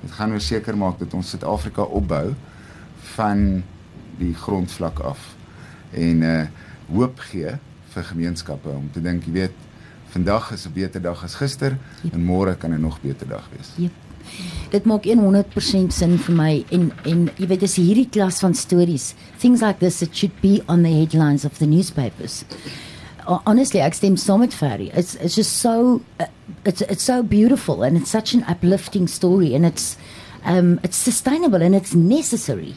Dit 0.00 0.10
gaan 0.10 0.32
oor 0.32 0.40
seker 0.40 0.76
maak 0.76 0.98
dat 0.98 1.14
ons 1.14 1.28
Suid-Afrika 1.28 1.82
opbou 1.82 2.34
van 3.14 3.62
die 4.18 4.34
grondvlak 4.34 4.98
af 4.98 5.34
en 5.92 6.22
uh 6.22 6.46
hoop 6.84 7.18
gee 7.30 7.48
vir 7.94 8.04
gemeenskappe 8.04 8.68
om 8.68 8.90
te 8.92 9.00
dink, 9.00 9.24
jy 9.24 9.32
weet, 9.32 9.54
vandag 10.12 10.52
is 10.52 10.66
'n 10.66 10.72
beter 10.72 11.00
dag 11.00 11.24
as 11.24 11.34
gister 11.34 11.78
en 12.12 12.20
môre 12.24 12.56
kan 12.58 12.74
'n 12.74 12.80
nog 12.80 13.00
beter 13.00 13.28
dag 13.28 13.48
wees. 13.56 13.72
Jep. 13.76 13.92
Dit 14.70 14.84
maak 14.84 15.04
100% 15.04 15.92
sin 15.92 16.18
vir 16.18 16.34
my 16.34 16.64
en 16.70 16.92
en 17.04 17.30
jy 17.36 17.46
weet 17.46 17.60
dis 17.60 17.76
hierdie 17.76 18.08
klas 18.08 18.40
van 18.40 18.54
stories. 18.54 19.14
Things 19.38 19.60
like 19.60 19.78
this 19.78 20.02
it 20.02 20.16
should 20.16 20.40
be 20.40 20.62
on 20.66 20.82
the 20.82 20.90
headlines 20.90 21.44
of 21.44 21.58
the 21.58 21.66
newspapers. 21.66 22.44
Ho- 23.26 23.42
Honestly, 23.46 23.80
I 23.82 23.90
stem 23.90 24.16
saam 24.16 24.40
met 24.40 24.52
Ferry. 24.52 24.90
It's 24.94 25.14
it's 25.16 25.34
just 25.34 25.56
so 25.58 26.02
uh, 26.20 26.26
it's 26.64 26.82
it's 26.82 27.02
so 27.02 27.22
beautiful 27.22 27.82
and 27.82 27.96
it's 27.96 28.10
such 28.10 28.34
an 28.34 28.42
uplifting 28.44 29.06
story 29.08 29.54
and 29.54 29.64
it's 29.66 29.96
um 30.44 30.78
it's 30.82 30.96
sustainable 30.96 31.62
and 31.62 31.74
it's 31.74 31.92
necessary. 31.92 32.74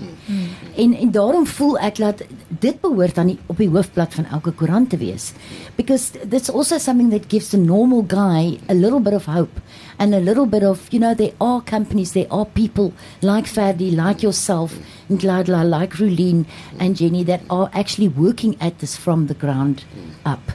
En 0.75 0.93
en 0.93 1.11
daarom 1.11 1.45
voel 1.45 1.77
ek 1.79 1.97
dat 1.97 2.23
dit 2.59 2.81
behoort 2.81 3.17
aan 3.17 3.27
die 3.33 3.39
op 3.45 3.57
die 3.57 3.69
hoofblad 3.69 4.13
van 4.13 4.25
elke 4.25 4.51
koerant 4.51 4.89
te 4.89 4.97
wees. 4.97 5.33
Because 5.75 6.11
that's 6.29 6.49
also 6.49 6.77
something 6.77 7.11
that 7.11 7.29
gives 7.29 7.49
the 7.49 7.57
normal 7.57 8.03
guy 8.07 8.57
a 8.69 8.73
little 8.73 8.99
bit 8.99 9.13
of 9.13 9.25
hope 9.25 9.61
and 9.97 10.13
a 10.13 10.19
little 10.19 10.45
bit 10.45 10.63
of, 10.63 10.87
you 10.91 10.99
know, 10.99 11.13
there 11.13 11.33
are 11.39 11.61
companies, 11.61 12.11
there 12.11 12.27
are 12.29 12.45
people 12.45 12.93
like 13.21 13.47
Ferdi, 13.47 13.91
like 13.95 14.21
yourself, 14.21 14.77
and 15.09 15.19
Gladla, 15.19 15.63
like 15.63 15.97
Rulene 15.97 16.45
and 16.79 16.95
Jenny 16.95 17.23
that 17.23 17.41
are 17.49 17.69
actually 17.73 18.07
working 18.07 18.55
at 18.61 18.79
this 18.79 18.95
from 18.95 19.27
the 19.27 19.33
ground 19.33 19.83
up. 20.25 20.53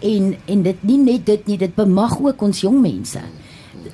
En 0.00 0.36
en 0.46 0.62
dit 0.62 0.82
nie 0.82 0.98
net 0.98 1.26
dit 1.26 1.46
nie, 1.46 1.58
dit 1.58 1.74
bemag 1.74 2.20
ook 2.20 2.42
ons 2.42 2.60
jong 2.60 2.80
mense. 2.80 3.20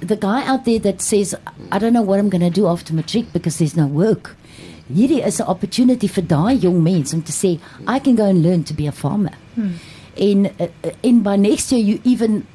The 0.01 0.17
guy 0.17 0.47
out 0.47 0.65
there 0.65 0.79
that 0.81 1.01
says 1.01 1.35
I 1.71 1.79
don't 1.79 1.93
know 1.93 2.03
what 2.03 2.19
I'm 2.19 2.29
going 2.29 2.43
to 2.43 2.51
do 2.51 2.67
after 2.67 2.95
matric 2.95 3.33
because 3.33 3.59
there's 3.59 3.77
no 3.77 3.87
work. 3.87 4.37
Hierdie 4.93 5.27
is 5.27 5.41
'n 5.41 5.47
opportunity 5.47 6.07
vir 6.07 6.25
daai 6.25 6.59
jong 6.63 6.83
mense 6.83 7.15
om 7.15 7.23
te 7.23 7.33
sê 7.33 7.59
I 7.87 7.99
can 7.99 8.15
go 8.15 8.25
and 8.25 8.43
learn 8.43 8.63
to 8.65 8.75
be 8.75 8.87
a 8.87 8.93
farmer. 8.93 9.35
Hmm. 9.55 9.73
En 10.15 10.47
uh, 10.47 10.69
in 11.03 11.23
by 11.23 11.37
next 11.37 11.73
year 11.73 11.83
you 11.83 11.99
even 12.05 12.47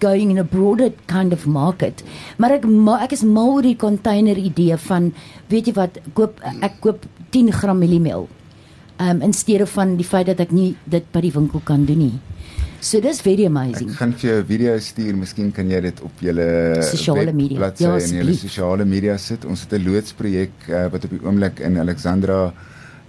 going 0.00 0.30
in 0.30 0.38
a 0.38 0.44
broader 0.44 0.90
kind 1.06 1.32
of 1.32 1.46
market. 1.46 2.02
Maar 2.36 2.58
ek 2.58 2.64
ma 2.66 2.98
ek 3.04 3.12
is 3.12 3.22
mal 3.22 3.54
oor 3.58 3.62
die 3.62 3.76
container 3.76 4.36
idee 4.36 4.76
van 4.88 5.12
weet 5.52 5.70
jy 5.70 5.74
wat 5.76 6.00
koop 6.16 6.40
ek 6.60 6.80
koop 6.80 7.06
10 7.30 7.52
gram 7.52 7.78
mieliemeel. 7.78 8.28
Um 8.98 9.22
in 9.22 9.32
steede 9.32 9.66
van 9.66 9.96
die 10.00 10.08
feit 10.08 10.26
dat 10.26 10.40
ek 10.40 10.52
nie 10.52 10.74
dit 10.84 11.06
by 11.12 11.20
die 11.20 11.34
winkel 11.36 11.60
kan 11.64 11.86
doen 11.86 11.98
nie. 11.98 12.16
So 12.82 12.98
dis 12.98 13.20
very 13.22 13.44
amazing. 13.46 13.92
Ek 13.92 13.98
gaan 14.00 14.12
vir 14.18 14.28
jou 14.28 14.38
'n 14.40 14.46
video 14.46 14.78
stuur, 14.78 15.14
miskien 15.16 15.52
kan 15.54 15.68
jy 15.70 15.80
dit 15.80 16.00
op 16.02 16.10
julle 16.18 16.82
Sosiale 16.82 17.32
media. 17.32 17.58
bladsy 17.58 17.84
Ja, 17.84 17.94
en 17.94 18.14
julle 18.18 18.34
sosiale 18.34 18.84
media 18.84 19.16
sit. 19.16 19.44
Ons 19.44 19.60
het 19.60 19.72
'n 19.72 19.84
loodsprojek 19.84 20.50
uh, 20.68 20.86
wat 20.90 21.04
op 21.04 21.10
die 21.10 21.22
oomblik 21.22 21.60
in 21.60 21.78
Alexandra 21.78 22.52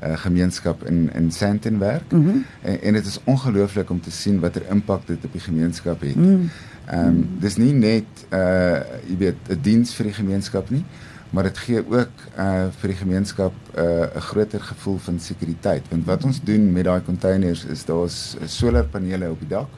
uh, 0.04 0.18
gemeenskap 0.18 0.84
in 0.86 1.10
in 1.16 1.32
Sandton 1.32 1.80
werk. 1.80 2.12
Mm 2.12 2.24
-hmm. 2.24 2.46
en, 2.62 2.82
en 2.82 2.94
dit 2.94 3.06
is 3.06 3.20
ongelooflik 3.24 3.90
om 3.90 4.02
te 4.02 4.12
sien 4.12 4.40
watter 4.40 4.62
impak 4.70 5.08
dit 5.08 5.26
op 5.26 5.32
die 5.32 5.42
gemeenskap 5.42 6.02
het. 6.02 6.16
Ehm 6.16 6.30
mm. 6.30 6.50
um, 6.94 7.30
dis 7.40 7.58
nie 7.58 7.74
net 7.74 8.06
uh 8.30 8.78
jy 9.10 9.18
weet 9.18 9.42
'n 9.50 9.60
diens 9.62 9.94
vir 9.94 10.06
die 10.06 10.14
gemeenskap 10.14 10.70
nie, 10.70 10.84
maar 11.34 11.48
dit 11.50 11.58
gee 11.66 11.82
ook 11.82 12.26
uh 12.38 12.68
vir 12.80 12.92
die 12.94 13.00
gemeenskap 13.00 13.54
'n 13.74 13.80
uh, 13.82 14.22
groter 14.30 14.62
gevoel 14.62 14.98
van 14.98 15.20
sekuriteit 15.20 15.90
want 15.90 16.06
wat 16.06 16.24
ons 16.24 16.42
doen 16.44 16.72
met 16.72 16.86
daai 16.86 17.02
containers 17.02 17.66
is 17.66 17.86
daar's 17.86 18.36
solarpanele 18.46 19.30
op 19.30 19.40
die 19.40 19.50
dak 19.50 19.70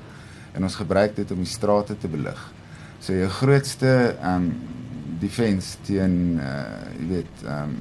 en 0.53 0.63
ons 0.63 0.75
gebruik 0.75 1.15
dit 1.15 1.31
om 1.31 1.38
die 1.38 1.51
strate 1.51 1.97
te 1.97 2.07
belig. 2.07 2.51
So 3.00 3.13
jou 3.13 3.29
grootste 3.29 4.15
um, 4.24 4.51
defense 5.19 5.77
teen 5.81 6.39
uh 6.39 6.63
jy 7.00 7.07
weet 7.07 7.43
um, 7.47 7.75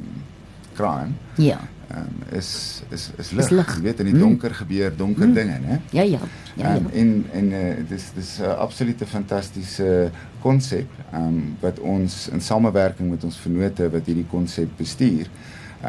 crime 0.74 1.12
Ja. 1.36 1.58
Ehm 1.90 1.98
um, 2.00 2.36
is 2.38 2.82
is 2.90 3.10
is 3.18 3.32
Is 3.32 3.48
lig. 3.50 3.74
Jy 3.76 3.82
weet 3.82 3.98
in 4.00 4.06
die 4.06 4.14
Mm. 4.14 4.20
donker 4.20 4.54
gebeur 4.54 4.92
donker 4.96 5.26
Mm. 5.28 5.34
dinge, 5.34 5.58
né? 5.66 5.80
Ja 5.90 6.02
ja. 6.02 6.18
Ja 6.56 6.76
Um, 6.76 6.86
ja. 6.92 6.98
en 7.00 7.26
en 7.32 7.44
uh, 7.52 7.74
dis 7.88 8.04
dis 8.14 8.38
'n 8.38 8.42
uh, 8.42 8.54
absolute 8.58 9.06
fantastiese 9.06 10.10
konsep 10.40 10.86
um, 11.14 11.56
wat 11.60 11.80
ons 11.80 12.28
in 12.28 12.40
samewerking 12.40 13.10
met 13.10 13.24
ons 13.24 13.36
vennote 13.36 13.90
wat 13.90 14.06
hierdie 14.06 14.26
konsep 14.30 14.68
bestuur 14.76 15.26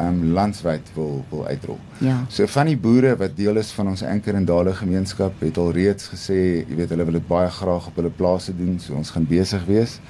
um 0.00 0.32
landwyd 0.32 0.80
wil 0.94 1.24
wil 1.30 1.46
uitrol. 1.46 1.78
Ja. 1.98 2.24
So 2.28 2.46
van 2.46 2.66
die 2.66 2.76
boere 2.76 3.16
wat 3.16 3.36
deel 3.36 3.56
is 3.56 3.70
van 3.72 3.88
ons 3.88 4.02
Anker 4.02 4.34
en 4.34 4.44
Dale 4.44 4.74
gemeenskap 4.74 5.32
het 5.40 5.56
al 5.56 5.72
reeds 5.72 6.08
gesê, 6.08 6.66
jy 6.68 6.76
weet 6.76 6.88
hulle 6.90 7.04
wil 7.04 7.12
dit 7.12 7.26
baie 7.28 7.48
graag 7.50 7.86
op 7.86 7.96
hulle 7.96 8.10
plase 8.10 8.52
doen, 8.56 8.78
so 8.80 8.94
ons 8.94 9.10
gaan 9.10 9.26
besig 9.26 9.64
wees 9.66 10.00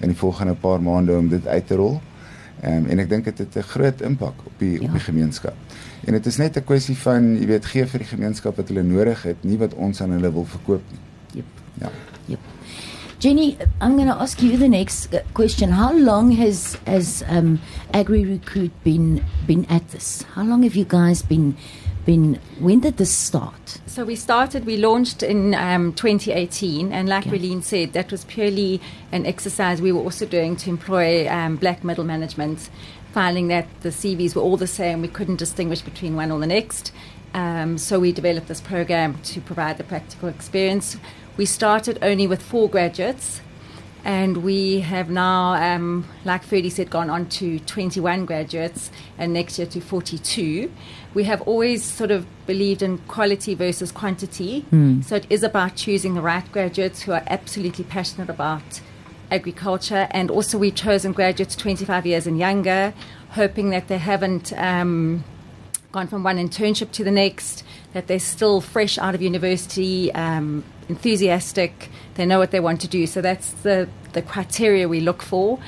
in 0.00 0.08
die 0.08 0.16
volgende 0.16 0.54
paar 0.54 0.80
maande 0.82 1.12
om 1.18 1.28
dit 1.28 1.46
uit 1.46 1.66
te 1.66 1.74
rol. 1.74 2.00
Um, 2.62 2.86
en 2.86 2.98
ek 2.98 3.08
dink 3.08 3.24
dit 3.24 3.38
het 3.38 3.56
'n 3.56 3.62
groot 3.68 4.00
impak 4.00 4.34
op 4.46 4.52
die 4.58 4.80
Ja. 4.80 4.86
op 4.86 4.92
die 4.92 5.00
gemeenskap. 5.00 5.54
En 6.06 6.12
dit 6.12 6.26
is 6.26 6.36
net 6.36 6.56
'n 6.56 6.64
kwessie 6.64 6.96
van, 6.96 7.36
jy 7.40 7.46
weet, 7.46 7.64
gee 7.66 7.86
vir 7.86 7.98
die 7.98 8.08
gemeenskap 8.08 8.56
wat 8.56 8.68
hulle 8.68 8.82
nodig 8.82 9.22
het, 9.22 9.36
nie 9.44 9.58
wat 9.58 9.74
ons 9.74 10.00
aan 10.00 10.10
hulle 10.10 10.32
wil 10.32 10.44
verkoop 10.44 10.82
nie. 10.90 11.00
Yep. 11.32 11.44
Ja. 11.80 11.90
Yep. 12.26 12.38
Jenny, 13.18 13.56
I'm 13.80 13.96
going 13.96 14.08
to 14.08 14.20
ask 14.20 14.40
you 14.42 14.56
the 14.58 14.68
next 14.68 15.14
uh, 15.14 15.18
question. 15.32 15.70
How 15.70 15.92
long 15.98 16.36
has 16.36 16.76
has 16.86 17.22
um, 17.30 17.58
Agri 17.92 18.24
Recruit 18.24 18.72
been 18.82 19.20
been 19.46 19.64
at 19.68 19.90
this? 19.90 20.24
How 20.34 20.46
long 20.46 20.62
have 20.62 20.74
you 20.74 20.84
guys 20.86 21.22
been 21.22 21.56
been? 22.04 22.40
When 22.58 22.80
did 22.80 22.96
this 22.96 23.10
start? 23.10 23.80
So 23.86 24.04
we 24.04 24.16
started, 24.16 24.64
we 24.66 24.76
launched 24.76 25.22
in 25.22 25.54
um, 25.54 25.92
2018, 25.92 26.92
and 26.92 27.08
like. 27.08 27.24
Relene 27.24 27.62
said, 27.62 27.92
that 27.94 28.10
was 28.10 28.24
purely 28.24 28.80
an 29.10 29.26
exercise 29.26 29.80
we 29.80 29.92
were 29.92 30.02
also 30.02 30.26
doing 30.26 30.56
to 30.56 30.70
employ 30.70 31.28
um, 31.28 31.56
black 31.56 31.82
middle 31.82 32.04
management, 32.04 32.70
finding 33.12 33.48
that 33.48 33.66
the 33.80 33.88
CVs 33.88 34.34
were 34.34 34.42
all 34.42 34.56
the 34.56 34.66
same, 34.66 35.00
we 35.00 35.08
couldn't 35.08 35.36
distinguish 35.36 35.80
between 35.80 36.16
one 36.16 36.30
or 36.30 36.38
the 36.38 36.46
next. 36.46 36.92
Um, 37.34 37.78
so 37.78 37.98
we 37.98 38.12
developed 38.12 38.46
this 38.46 38.60
program 38.60 39.18
to 39.24 39.40
provide 39.40 39.78
the 39.78 39.84
practical 39.84 40.28
experience. 40.28 40.96
We 41.36 41.46
started 41.46 41.98
only 42.02 42.28
with 42.28 42.40
four 42.40 42.70
graduates, 42.70 43.40
and 44.04 44.38
we 44.38 44.80
have 44.80 45.10
now, 45.10 45.54
um, 45.54 46.06
like 46.24 46.44
Ferdi 46.44 46.70
said, 46.70 46.90
gone 46.90 47.10
on 47.10 47.28
to 47.30 47.58
21 47.58 48.26
graduates, 48.26 48.90
and 49.18 49.32
next 49.32 49.58
year 49.58 49.66
to 49.66 49.80
42. 49.80 50.70
We 51.14 51.24
have 51.24 51.40
always 51.42 51.82
sort 51.84 52.10
of 52.10 52.26
believed 52.46 52.82
in 52.82 52.98
quality 52.98 53.54
versus 53.54 53.92
quantity. 53.92 54.64
So 55.02 55.16
it 55.16 55.26
is 55.30 55.42
about 55.42 55.76
choosing 55.76 56.14
the 56.14 56.20
right 56.22 56.50
graduates 56.52 57.02
who 57.02 57.12
are 57.12 57.22
absolutely 57.28 57.84
passionate 57.84 58.28
about 58.28 58.80
agriculture, 59.30 60.06
and 60.10 60.30
also 60.30 60.58
we've 60.58 60.74
chosen 60.74 61.12
graduates 61.12 61.56
25 61.56 62.06
years 62.06 62.26
and 62.26 62.38
younger, 62.38 62.92
hoping 63.30 63.70
that 63.70 63.88
they 63.88 63.98
haven't. 63.98 64.52
Um, 64.58 65.24
gone 65.92 66.08
from 66.08 66.24
one 66.24 66.38
internship 66.38 66.90
to 66.90 67.04
the 67.04 67.10
next, 67.12 67.62
that 67.92 68.08
they're 68.08 68.18
still 68.18 68.60
fresh 68.60 68.98
out 68.98 69.14
of 69.14 69.22
university, 69.22 70.12
um, 70.12 70.64
enthusiastic, 70.88 71.88
they 72.16 72.26
know 72.26 72.38
what 72.40 72.50
they 72.50 72.60
want 72.60 72.80
to 72.80 72.88
do. 72.88 73.06
So 73.06 73.20
that's 73.20 73.52
the, 73.62 73.88
the 74.12 74.20
criteria 74.20 74.88
we 74.88 75.00
look 75.00 75.22
for 75.22 75.58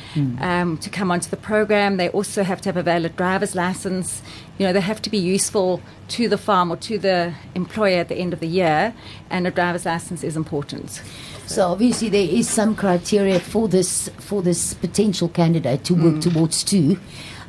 um, 0.41 0.79
to 0.79 0.91
come 0.91 1.13
onto 1.13 1.31
the 1.31 1.37
program. 1.37 1.97
They 1.97 2.09
also 2.09 2.43
have 2.43 2.61
to 2.63 2.69
have 2.69 2.77
a 2.77 2.83
valid 2.83 3.17
driver's 3.17 3.55
license. 3.55 4.21
You 4.59 4.67
know, 4.67 4.73
they 4.73 4.81
have 4.81 5.03
to 5.03 5.11
be 5.11 5.19
useful 5.19 5.83
to 6.09 6.29
the 6.29 6.39
farm 6.39 6.71
or 6.71 6.77
to 6.79 6.99
the 6.99 7.35
employer 7.55 7.99
at 7.99 8.09
the 8.09 8.17
end 8.17 8.33
of 8.33 8.41
the 8.41 8.47
year, 8.47 8.95
and 9.29 9.47
a 9.47 9.51
driver's 9.51 9.85
license 9.85 10.25
is 10.25 10.37
important. 10.37 11.03
So 11.47 11.69
obviously 11.69 12.09
there 12.09 12.27
is 12.29 12.49
some 12.49 12.75
criteria 12.75 13.39
for 13.39 13.69
this 13.69 14.09
for 14.19 14.43
this 14.43 14.75
potential 14.75 15.29
candidate 15.29 15.85
to 15.85 15.95
work 15.95 16.21
towards 16.21 16.65
too. 16.65 16.99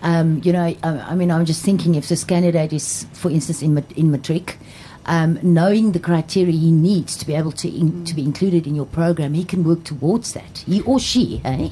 Um, 0.04 0.42
you 0.44 0.54
know, 0.54 0.62
I, 0.62 0.78
I 0.84 1.16
mean, 1.16 1.32
I'm 1.32 1.46
just 1.46 1.64
thinking 1.64 1.96
if 1.96 2.08
this 2.08 2.24
candidate 2.24 2.74
is, 2.74 3.08
for 3.14 3.32
instance, 3.32 3.64
in 3.64 3.84
in 3.96 4.12
matric, 4.12 4.60
um, 5.08 5.40
knowing 5.42 5.94
the 5.94 6.00
criteria 6.00 6.52
he 6.52 6.72
needs 6.72 7.16
to 7.18 7.26
be 7.26 7.34
able 7.34 7.54
to 7.54 7.68
in, 7.68 8.06
to 8.06 8.14
be 8.14 8.24
included 8.24 8.68
in 8.68 8.76
your 8.76 8.86
program, 8.86 9.34
he 9.34 9.44
can 9.44 9.64
work 9.64 9.84
towards 9.84 10.34
that. 10.34 10.60
He 10.68 10.82
or 10.82 11.00
she, 11.00 11.38
hey? 11.38 11.72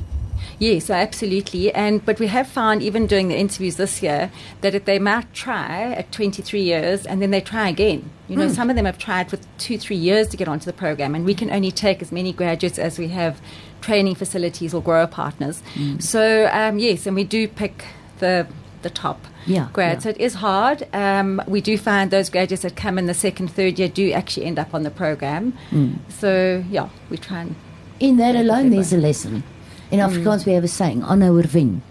Yes, 0.60 0.90
absolutely. 0.90 1.74
And 1.74 2.06
but 2.06 2.20
we 2.20 2.28
have 2.28 2.48
found 2.48 2.82
even 2.82 3.08
doing 3.08 3.28
the 3.28 3.38
interviews 3.38 3.76
this 3.76 4.02
year 4.02 4.32
that 4.62 4.74
if 4.76 4.86
they 4.86 5.00
might 5.00 5.34
try 5.34 5.92
at 5.94 6.12
23 6.12 6.62
years 6.62 7.06
and 7.06 7.22
then 7.22 7.32
they 7.32 7.42
try 7.42 7.70
again. 7.70 8.10
You 8.28 8.38
know, 8.38 8.48
some 8.50 8.70
of 8.72 8.76
them 8.76 8.86
have 8.86 8.98
tried 8.98 9.30
for 9.30 9.38
two, 9.60 9.78
three 9.78 9.96
years 9.98 10.28
to 10.30 10.38
get 10.38 10.48
onto 10.48 10.66
the 10.66 10.74
program, 10.74 11.14
and 11.14 11.26
we 11.26 11.36
can 11.36 11.52
only 11.52 11.72
take 11.72 12.02
as 12.02 12.12
many 12.12 12.34
graduates 12.34 12.80
as 12.80 12.98
we 12.98 13.10
have 13.10 13.40
training 13.82 14.16
facilities 14.16 14.74
or 14.74 14.82
grower 14.82 15.06
partners. 15.06 15.62
So 16.00 16.50
um, 16.52 16.80
yes, 16.80 17.06
and 17.06 17.16
we 17.16 17.24
do 17.24 17.48
pick 17.48 17.86
the 18.20 18.48
the 18.82 18.90
top 18.90 19.26
Yeah, 19.48 19.68
grads. 19.74 20.06
yeah. 20.06 20.12
So 20.12 20.16
it 20.16 20.18
is 20.18 20.34
hard. 20.36 20.88
Um, 20.94 21.42
we 21.48 21.60
do 21.62 21.76
find 21.78 22.10
those 22.12 22.30
graduates 22.30 22.62
that 22.64 22.76
come 22.76 22.98
in 23.00 23.06
the 23.08 23.14
second, 23.16 23.48
third 23.50 23.78
year 23.80 23.88
do 23.90 24.12
actually 24.12 24.46
end 24.46 24.60
up 24.60 24.74
on 24.74 24.84
the 24.84 24.92
program. 24.92 25.54
So 26.10 26.64
yeah, 26.70 26.90
we 27.10 27.18
try 27.18 27.42
and 27.42 27.56
In 28.00 28.18
that 28.18 28.36
alone, 28.36 28.70
there's 28.72 28.94
a 28.94 28.98
lesson. 28.98 29.44
In 29.92 30.00
Afrikaans, 30.00 30.46
we 30.46 30.54
have 30.54 30.64
a 30.64 30.68
saying, 30.68 31.02
"Aanhou 31.02 31.42
oorwin." 31.42 31.82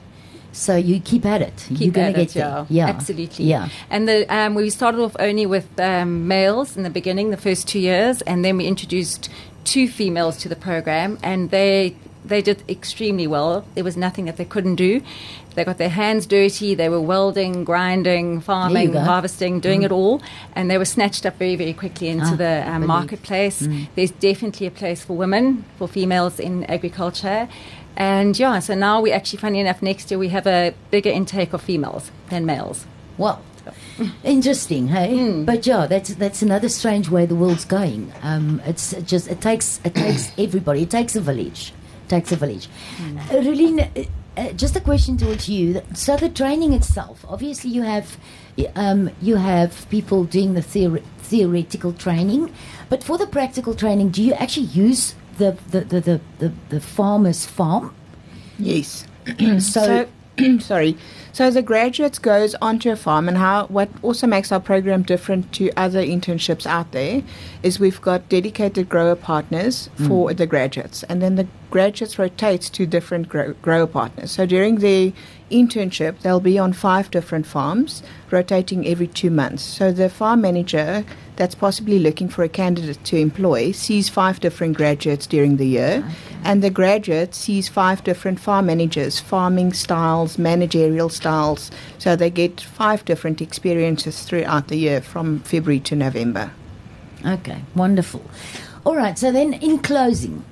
So 0.53 0.77
you 0.77 1.01
keep 1.01 1.27
at 1.27 1.43
it. 1.43 1.67
You're 1.69 1.91
going 1.91 2.15
to 2.15 2.21
it, 2.21 2.33
get 2.33 2.35
there. 2.35 2.67
yeah. 2.71 2.87
absolutely. 2.87 3.47
Yeah. 3.47 3.69
And 3.91 4.09
the 4.09 4.25
um, 4.35 4.55
we 4.55 4.71
started 4.71 5.01
off 5.01 5.17
only 5.19 5.47
with 5.47 5.69
um, 5.81 6.29
males 6.29 6.77
in 6.77 6.85
the 6.85 6.91
beginning, 6.91 7.31
the 7.31 7.37
first 7.37 7.67
two 7.67 7.81
years, 7.81 8.23
and 8.23 8.45
then 8.45 8.57
we 8.57 8.67
introduced 8.67 9.29
two 9.65 9.89
females 9.89 10.37
to 10.39 10.49
the 10.49 10.57
program, 10.57 11.19
and 11.23 11.51
they 11.51 11.97
they 12.25 12.41
did 12.41 12.63
extremely 12.69 13.27
well. 13.27 13.67
There 13.75 13.85
was 13.85 13.97
nothing 13.97 14.25
that 14.27 14.37
they 14.37 14.45
couldn't 14.45 14.77
do. 14.77 15.03
They 15.57 15.65
got 15.65 15.79
their 15.79 15.91
hands 15.91 16.27
dirty. 16.27 16.75
They 16.75 16.89
were 16.89 17.01
welding, 17.01 17.65
grinding, 17.65 18.41
farming, 18.41 18.95
harvesting, 18.95 19.61
doing 19.61 19.83
it 19.83 19.93
all, 19.93 20.23
and 20.55 20.71
they 20.71 20.79
were 20.79 20.85
snatched 20.85 21.27
up 21.27 21.37
very, 21.39 21.57
very 21.57 21.73
quickly 21.73 22.09
into 22.09 22.27
Ah, 22.27 22.37
the 22.37 22.71
um, 22.71 22.87
marketplace. 22.87 23.69
There's 23.95 24.11
definitely 24.13 24.67
a 24.67 24.71
place 24.71 25.05
for 25.05 25.17
women, 25.17 25.65
for 25.79 25.87
females 25.89 26.41
in 26.41 26.65
agriculture. 26.65 27.49
And 27.97 28.39
yeah, 28.39 28.59
so 28.59 28.75
now 28.75 29.01
we 29.01 29.13
actually, 29.13 29.39
funny 29.39 29.61
enough, 29.61 29.83
next 29.83 30.11
year 30.11 30.19
we 30.19 30.29
have 30.29 30.47
a 30.47 30.75
bigger 30.91 31.11
intake 31.11 31.53
of 31.53 31.63
females 31.63 32.11
than 32.31 32.45
males. 32.45 32.87
Well, 33.17 33.43
interesting, 34.25 34.89
hey. 34.89 35.43
But 35.43 35.67
yeah, 35.67 35.87
that's 35.87 36.15
that's 36.15 36.43
another 36.43 36.69
strange 36.69 37.09
way 37.09 37.27
the 37.27 37.37
world's 37.37 37.65
going. 37.65 38.13
Um, 38.23 38.61
it's 38.67 38.93
just 39.03 39.29
it 39.29 39.41
takes 39.41 39.81
it 39.85 39.95
takes 39.95 40.33
everybody. 40.39 40.83
It 40.83 40.91
takes 40.91 41.15
a 41.17 41.21
village. 41.21 41.73
It 42.07 42.09
takes 42.09 42.33
a 42.33 42.37
village. 42.37 42.69
Uh, 43.01 43.37
Relene, 43.37 43.89
uh, 43.97 44.05
uh, 44.37 44.53
just 44.53 44.75
a 44.77 44.81
question 44.81 45.17
towards 45.17 45.49
you. 45.49 45.81
So 45.95 46.17
the 46.17 46.29
training 46.29 46.73
itself, 46.73 47.25
obviously, 47.29 47.71
you 47.71 47.83
have 47.83 48.19
um, 48.75 49.11
you 49.23 49.37
have 49.37 49.89
people 49.91 50.25
doing 50.25 50.55
the 50.55 50.61
theor- 50.61 51.03
theoretical 51.19 51.93
training, 51.93 52.53
but 52.89 53.05
for 53.05 53.17
the 53.17 53.27
practical 53.27 53.75
training, 53.75 54.11
do 54.11 54.23
you 54.23 54.35
actually 54.35 54.67
use 54.67 55.15
the 55.39 55.57
the 55.71 55.81
the 55.81 56.01
the, 56.01 56.21
the, 56.39 56.53
the 56.69 56.81
farmer's 56.81 57.47
farm? 57.47 57.95
Yes. 58.59 59.07
So, 59.61 60.07
So, 60.39 60.59
sorry. 60.61 60.97
So 61.33 61.51
the 61.51 61.63
graduates 61.63 62.19
goes 62.19 62.55
onto 62.57 62.91
a 62.91 62.97
farm, 62.97 63.29
and 63.29 63.37
how 63.37 63.67
what 63.67 63.89
also 64.03 64.27
makes 64.27 64.53
our 64.53 64.61
program 64.61 65.03
different 65.03 65.53
to 65.55 65.71
other 65.77 66.05
internships 66.05 66.67
out 66.67 66.93
there 66.93 67.23
is 67.63 67.81
we've 67.81 68.01
got 68.01 68.29
dedicated 68.29 68.89
grower 68.89 69.17
partners 69.17 69.91
mm. 69.97 70.09
for 70.09 70.33
the 70.33 70.47
graduates, 70.47 71.03
and 71.05 71.21
then 71.21 71.37
the 71.37 71.47
graduates 71.71 72.19
rotates 72.19 72.71
to 72.71 72.87
different 72.87 73.29
grow, 73.29 73.53
grower 73.63 73.87
partners. 73.87 74.31
So 74.31 74.47
during 74.47 74.77
the 74.77 75.13
internship, 75.51 76.21
they'll 76.21 76.41
be 76.41 76.59
on 76.59 76.73
five 76.73 77.11
different 77.11 77.47
farms, 77.47 78.03
rotating 78.31 78.87
every 78.87 79.09
two 79.09 79.31
months. 79.31 79.63
So 79.63 79.93
the 79.93 80.09
farm 80.09 80.41
manager 80.41 81.05
that's 81.37 81.55
possibly 81.55 81.99
looking 81.99 82.29
for 82.29 82.45
a 82.45 82.49
candidate 82.49 83.03
to 83.05 83.17
employ 83.17 83.73
sees 83.73 84.09
five 84.09 84.41
different 84.41 84.77
graduates 84.77 85.27
during 85.27 85.57
the 85.57 85.67
year, 85.67 86.05
and 86.45 86.63
the 86.63 86.71
graduate 86.71 87.35
sees 87.35 87.69
five 87.69 88.05
different 88.05 88.41
farm 88.41 88.67
managers, 88.67 89.21
farming 89.21 89.73
styles, 89.73 90.39
managerial 90.39 91.09
styles. 91.09 91.71
So 91.99 92.17
they 92.17 92.31
get 92.31 92.61
five 92.61 93.05
different 93.05 93.41
experiences 93.41 94.23
throughout 94.23 94.69
the 94.69 94.77
year 94.77 95.01
from 95.01 95.41
February 95.41 95.81
to 95.81 95.97
November. 95.97 96.53
Okay, 97.27 97.63
wonderful. 97.75 98.23
All 98.85 98.97
right, 98.97 99.19
so 99.19 99.33
then 99.33 99.55
in 99.55 99.79
closing, 99.79 100.45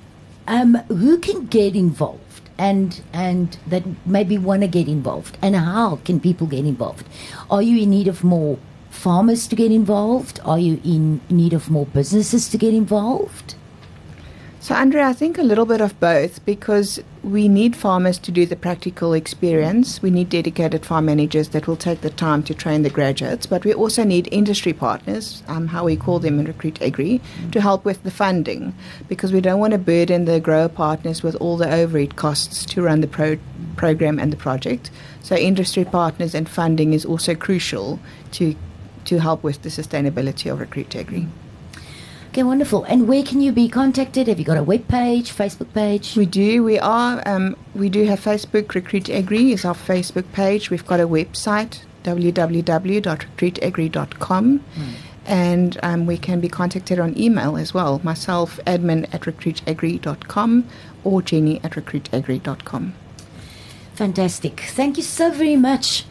um, 0.47 0.75
who 0.87 1.17
can 1.19 1.45
get 1.45 1.75
involved 1.75 2.19
and 2.57 3.01
and 3.13 3.57
that 3.67 3.83
maybe 4.05 4.37
want 4.37 4.61
to 4.61 4.67
get 4.67 4.87
involved 4.87 5.37
and 5.41 5.55
how 5.55 5.97
can 6.05 6.19
people 6.19 6.47
get 6.47 6.65
involved? 6.65 7.07
Are 7.49 7.61
you 7.61 7.81
in 7.81 7.89
need 7.89 8.07
of 8.07 8.23
more 8.23 8.57
farmers 8.93 9.47
to 9.47 9.55
get 9.55 9.71
involved? 9.71 10.39
Are 10.45 10.59
you 10.59 10.79
in 10.83 11.19
need 11.29 11.53
of 11.53 11.69
more 11.69 11.85
businesses 11.87 12.47
to 12.49 12.57
get 12.57 12.73
involved? 12.73 13.55
So, 14.63 14.73
Andrea, 14.73 15.07
I 15.07 15.11
think 15.11 15.37
a 15.37 15.43
little 15.43 15.65
bit 15.65 15.81
of 15.81 15.99
both 15.99 16.45
because 16.45 17.01
we 17.21 17.49
need 17.49 17.75
farmers 17.75 18.17
to 18.19 18.31
do 18.31 18.45
the 18.45 18.55
practical 18.55 19.11
experience. 19.11 20.01
We 20.01 20.09
need 20.09 20.29
dedicated 20.29 20.85
farm 20.85 21.07
managers 21.07 21.49
that 21.49 21.67
will 21.67 21.75
take 21.75 21.99
the 21.99 22.09
time 22.09 22.43
to 22.43 22.53
train 22.53 22.83
the 22.83 22.89
graduates, 22.89 23.45
but 23.45 23.65
we 23.65 23.73
also 23.73 24.05
need 24.05 24.29
industry 24.31 24.71
partners, 24.71 25.43
um, 25.49 25.67
how 25.67 25.83
we 25.83 25.97
call 25.97 26.19
them 26.19 26.39
in 26.39 26.45
Recruit 26.45 26.81
Agri, 26.81 27.19
to 27.51 27.59
help 27.59 27.83
with 27.83 28.03
the 28.03 28.11
funding 28.11 28.73
because 29.09 29.33
we 29.33 29.41
don't 29.41 29.59
want 29.59 29.73
to 29.73 29.77
burden 29.77 30.23
the 30.23 30.39
grower 30.39 30.69
partners 30.69 31.23
with 31.23 31.35
all 31.41 31.57
the 31.57 31.69
overhead 31.69 32.15
costs 32.15 32.63
to 32.67 32.81
run 32.81 33.01
the 33.01 33.07
pro- 33.07 33.39
program 33.75 34.17
and 34.17 34.31
the 34.31 34.37
project. 34.37 34.91
So, 35.23 35.35
industry 35.35 35.83
partners 35.83 36.33
and 36.33 36.47
funding 36.47 36.93
is 36.93 37.03
also 37.03 37.35
crucial 37.35 37.99
to, 38.33 38.55
to 39.05 39.19
help 39.19 39.43
with 39.43 39.61
the 39.61 39.69
sustainability 39.69 40.51
of 40.51 40.59
Recruit 40.59 40.95
Agri. 40.95 41.27
Okay, 42.29 42.43
wonderful. 42.43 42.83
And 42.85 43.07
where 43.07 43.21
can 43.21 43.41
you 43.41 43.51
be 43.51 43.69
contacted? 43.69 44.27
Have 44.27 44.39
you 44.39 44.45
got 44.45 44.57
a 44.57 44.63
web 44.63 44.87
page, 44.87 45.31
Facebook 45.31 45.71
page? 45.73 46.15
We 46.15 46.25
do. 46.25 46.63
We 46.63 46.79
are. 46.79 47.21
Um, 47.27 47.55
we 47.75 47.89
do 47.89 48.05
have 48.05 48.19
Facebook. 48.19 48.73
Recruit 48.73 49.07
Agri 49.07 49.51
is 49.51 49.65
our 49.65 49.75
Facebook 49.75 50.25
page. 50.33 50.71
We've 50.71 50.85
got 50.85 50.99
a 50.99 51.07
website 51.07 51.81
www.recruitagri.com. 52.03 54.63
And 55.25 55.79
um, 55.83 56.05
we 56.05 56.17
can 56.17 56.41
be 56.41 56.49
contacted 56.49 56.99
on 56.99 57.17
email 57.17 57.55
as 57.55 57.73
well. 57.73 58.01
Myself, 58.03 58.59
admin 58.65 59.05
at 59.13 59.21
recruitagri.com 59.21 60.67
or 61.03 61.21
Jenny 61.21 61.61
at 61.63 61.73
recruitagri.com. 61.73 62.93
Fantastic. 63.93 64.59
Thank 64.59 64.97
you 64.97 65.03
so 65.03 65.31
very 65.31 65.55
much. 65.55 66.05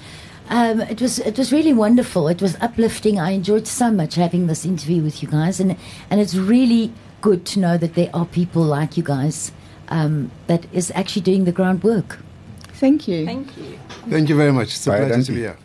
Um, 0.53 0.83
it 0.83 1.01
was 1.01 1.19
it 1.19 1.38
was 1.38 1.51
really 1.51 1.73
wonderful. 1.73 2.29
It 2.29 2.43
was 2.43 2.57
uplifting. 2.61 3.19
I 3.19 3.31
enjoyed 3.31 3.67
so 3.67 3.91
much 3.91 4.17
having 4.17 4.49
this 4.49 4.67
interview 4.67 5.03
with 5.03 5.23
you 5.23 5.29
guys, 5.29 5.59
and 5.59 5.77
and 6.11 6.21
it's 6.21 6.35
really 6.35 6.93
good 7.23 7.47
to 7.47 7.59
know 7.59 7.79
that 7.79 7.95
there 7.95 8.11
are 8.12 8.27
people 8.27 8.62
like 8.62 8.99
you 8.99 9.03
guys 9.03 9.51
um, 9.88 10.31
that 10.49 10.67
is 10.71 10.93
actually 10.95 11.23
doing 11.23 11.45
the 11.47 11.53
groundwork. 11.53 12.19
Thank 12.75 13.09
you. 13.09 13.25
Thank 13.25 13.57
you. 13.57 13.79
Thank 14.11 14.29
you 14.29 14.37
very 14.37 14.53
much. 14.53 14.75
It's 14.75 14.87
a 14.87 14.91
Baie 14.91 15.07
pleasure 15.07 15.23
to 15.23 15.33
be 15.33 15.38
here. 15.38 15.57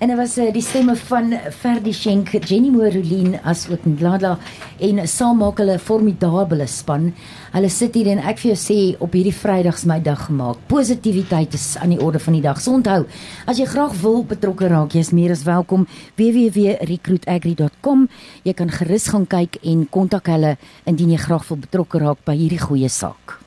En 0.00 0.08
dit 0.08 0.16
was 0.16 0.38
uh, 0.40 0.46
die 0.48 0.62
stemme 0.64 0.94
van 0.96 1.34
Ferdi 1.52 1.92
Schenk, 1.92 2.30
Jenny 2.48 2.70
Morolien 2.72 3.34
as 3.44 3.66
ook 3.68 3.84
Ndlala 3.84 4.38
en 4.80 5.02
saam 5.04 5.42
maak 5.42 5.58
hulle 5.60 5.74
'n 5.76 5.78
formidabele 5.78 6.66
span. 6.66 7.12
Hulle 7.52 7.68
sit 7.68 7.94
hier 7.94 8.08
en 8.08 8.18
ek 8.18 8.38
vir 8.38 8.54
jou 8.54 8.60
sê 8.60 8.96
op 8.98 9.12
hierdie 9.12 9.34
Vrydags 9.34 9.84
my 9.84 10.00
dag 10.00 10.24
gemaak. 10.24 10.56
Positiwiteit 10.68 11.52
is 11.54 11.76
aan 11.76 11.90
die 11.90 12.00
orde 12.00 12.18
van 12.18 12.32
die 12.32 12.42
dag. 12.42 12.60
So 12.60 12.72
onthou, 12.72 13.04
as 13.46 13.58
jy 13.58 13.66
graag 13.66 13.92
wil 14.00 14.24
betrokke 14.24 14.68
raak, 14.68 14.92
jy's 14.92 15.12
meer 15.12 15.30
as 15.30 15.44
welkom 15.44 15.86
www.recruitagri.com. 16.16 18.08
Jy 18.42 18.52
kan 18.54 18.70
gerus 18.70 19.08
gaan 19.08 19.26
kyk 19.26 19.56
en 19.62 19.88
kontak 19.90 20.26
hulle 20.26 20.56
indien 20.86 21.10
jy 21.10 21.18
graag 21.18 21.48
wil 21.48 21.58
betrokke 21.58 21.98
raak 21.98 22.24
by 22.24 22.32
hierdie 22.32 22.60
goeie 22.60 22.88
saak. 22.88 23.39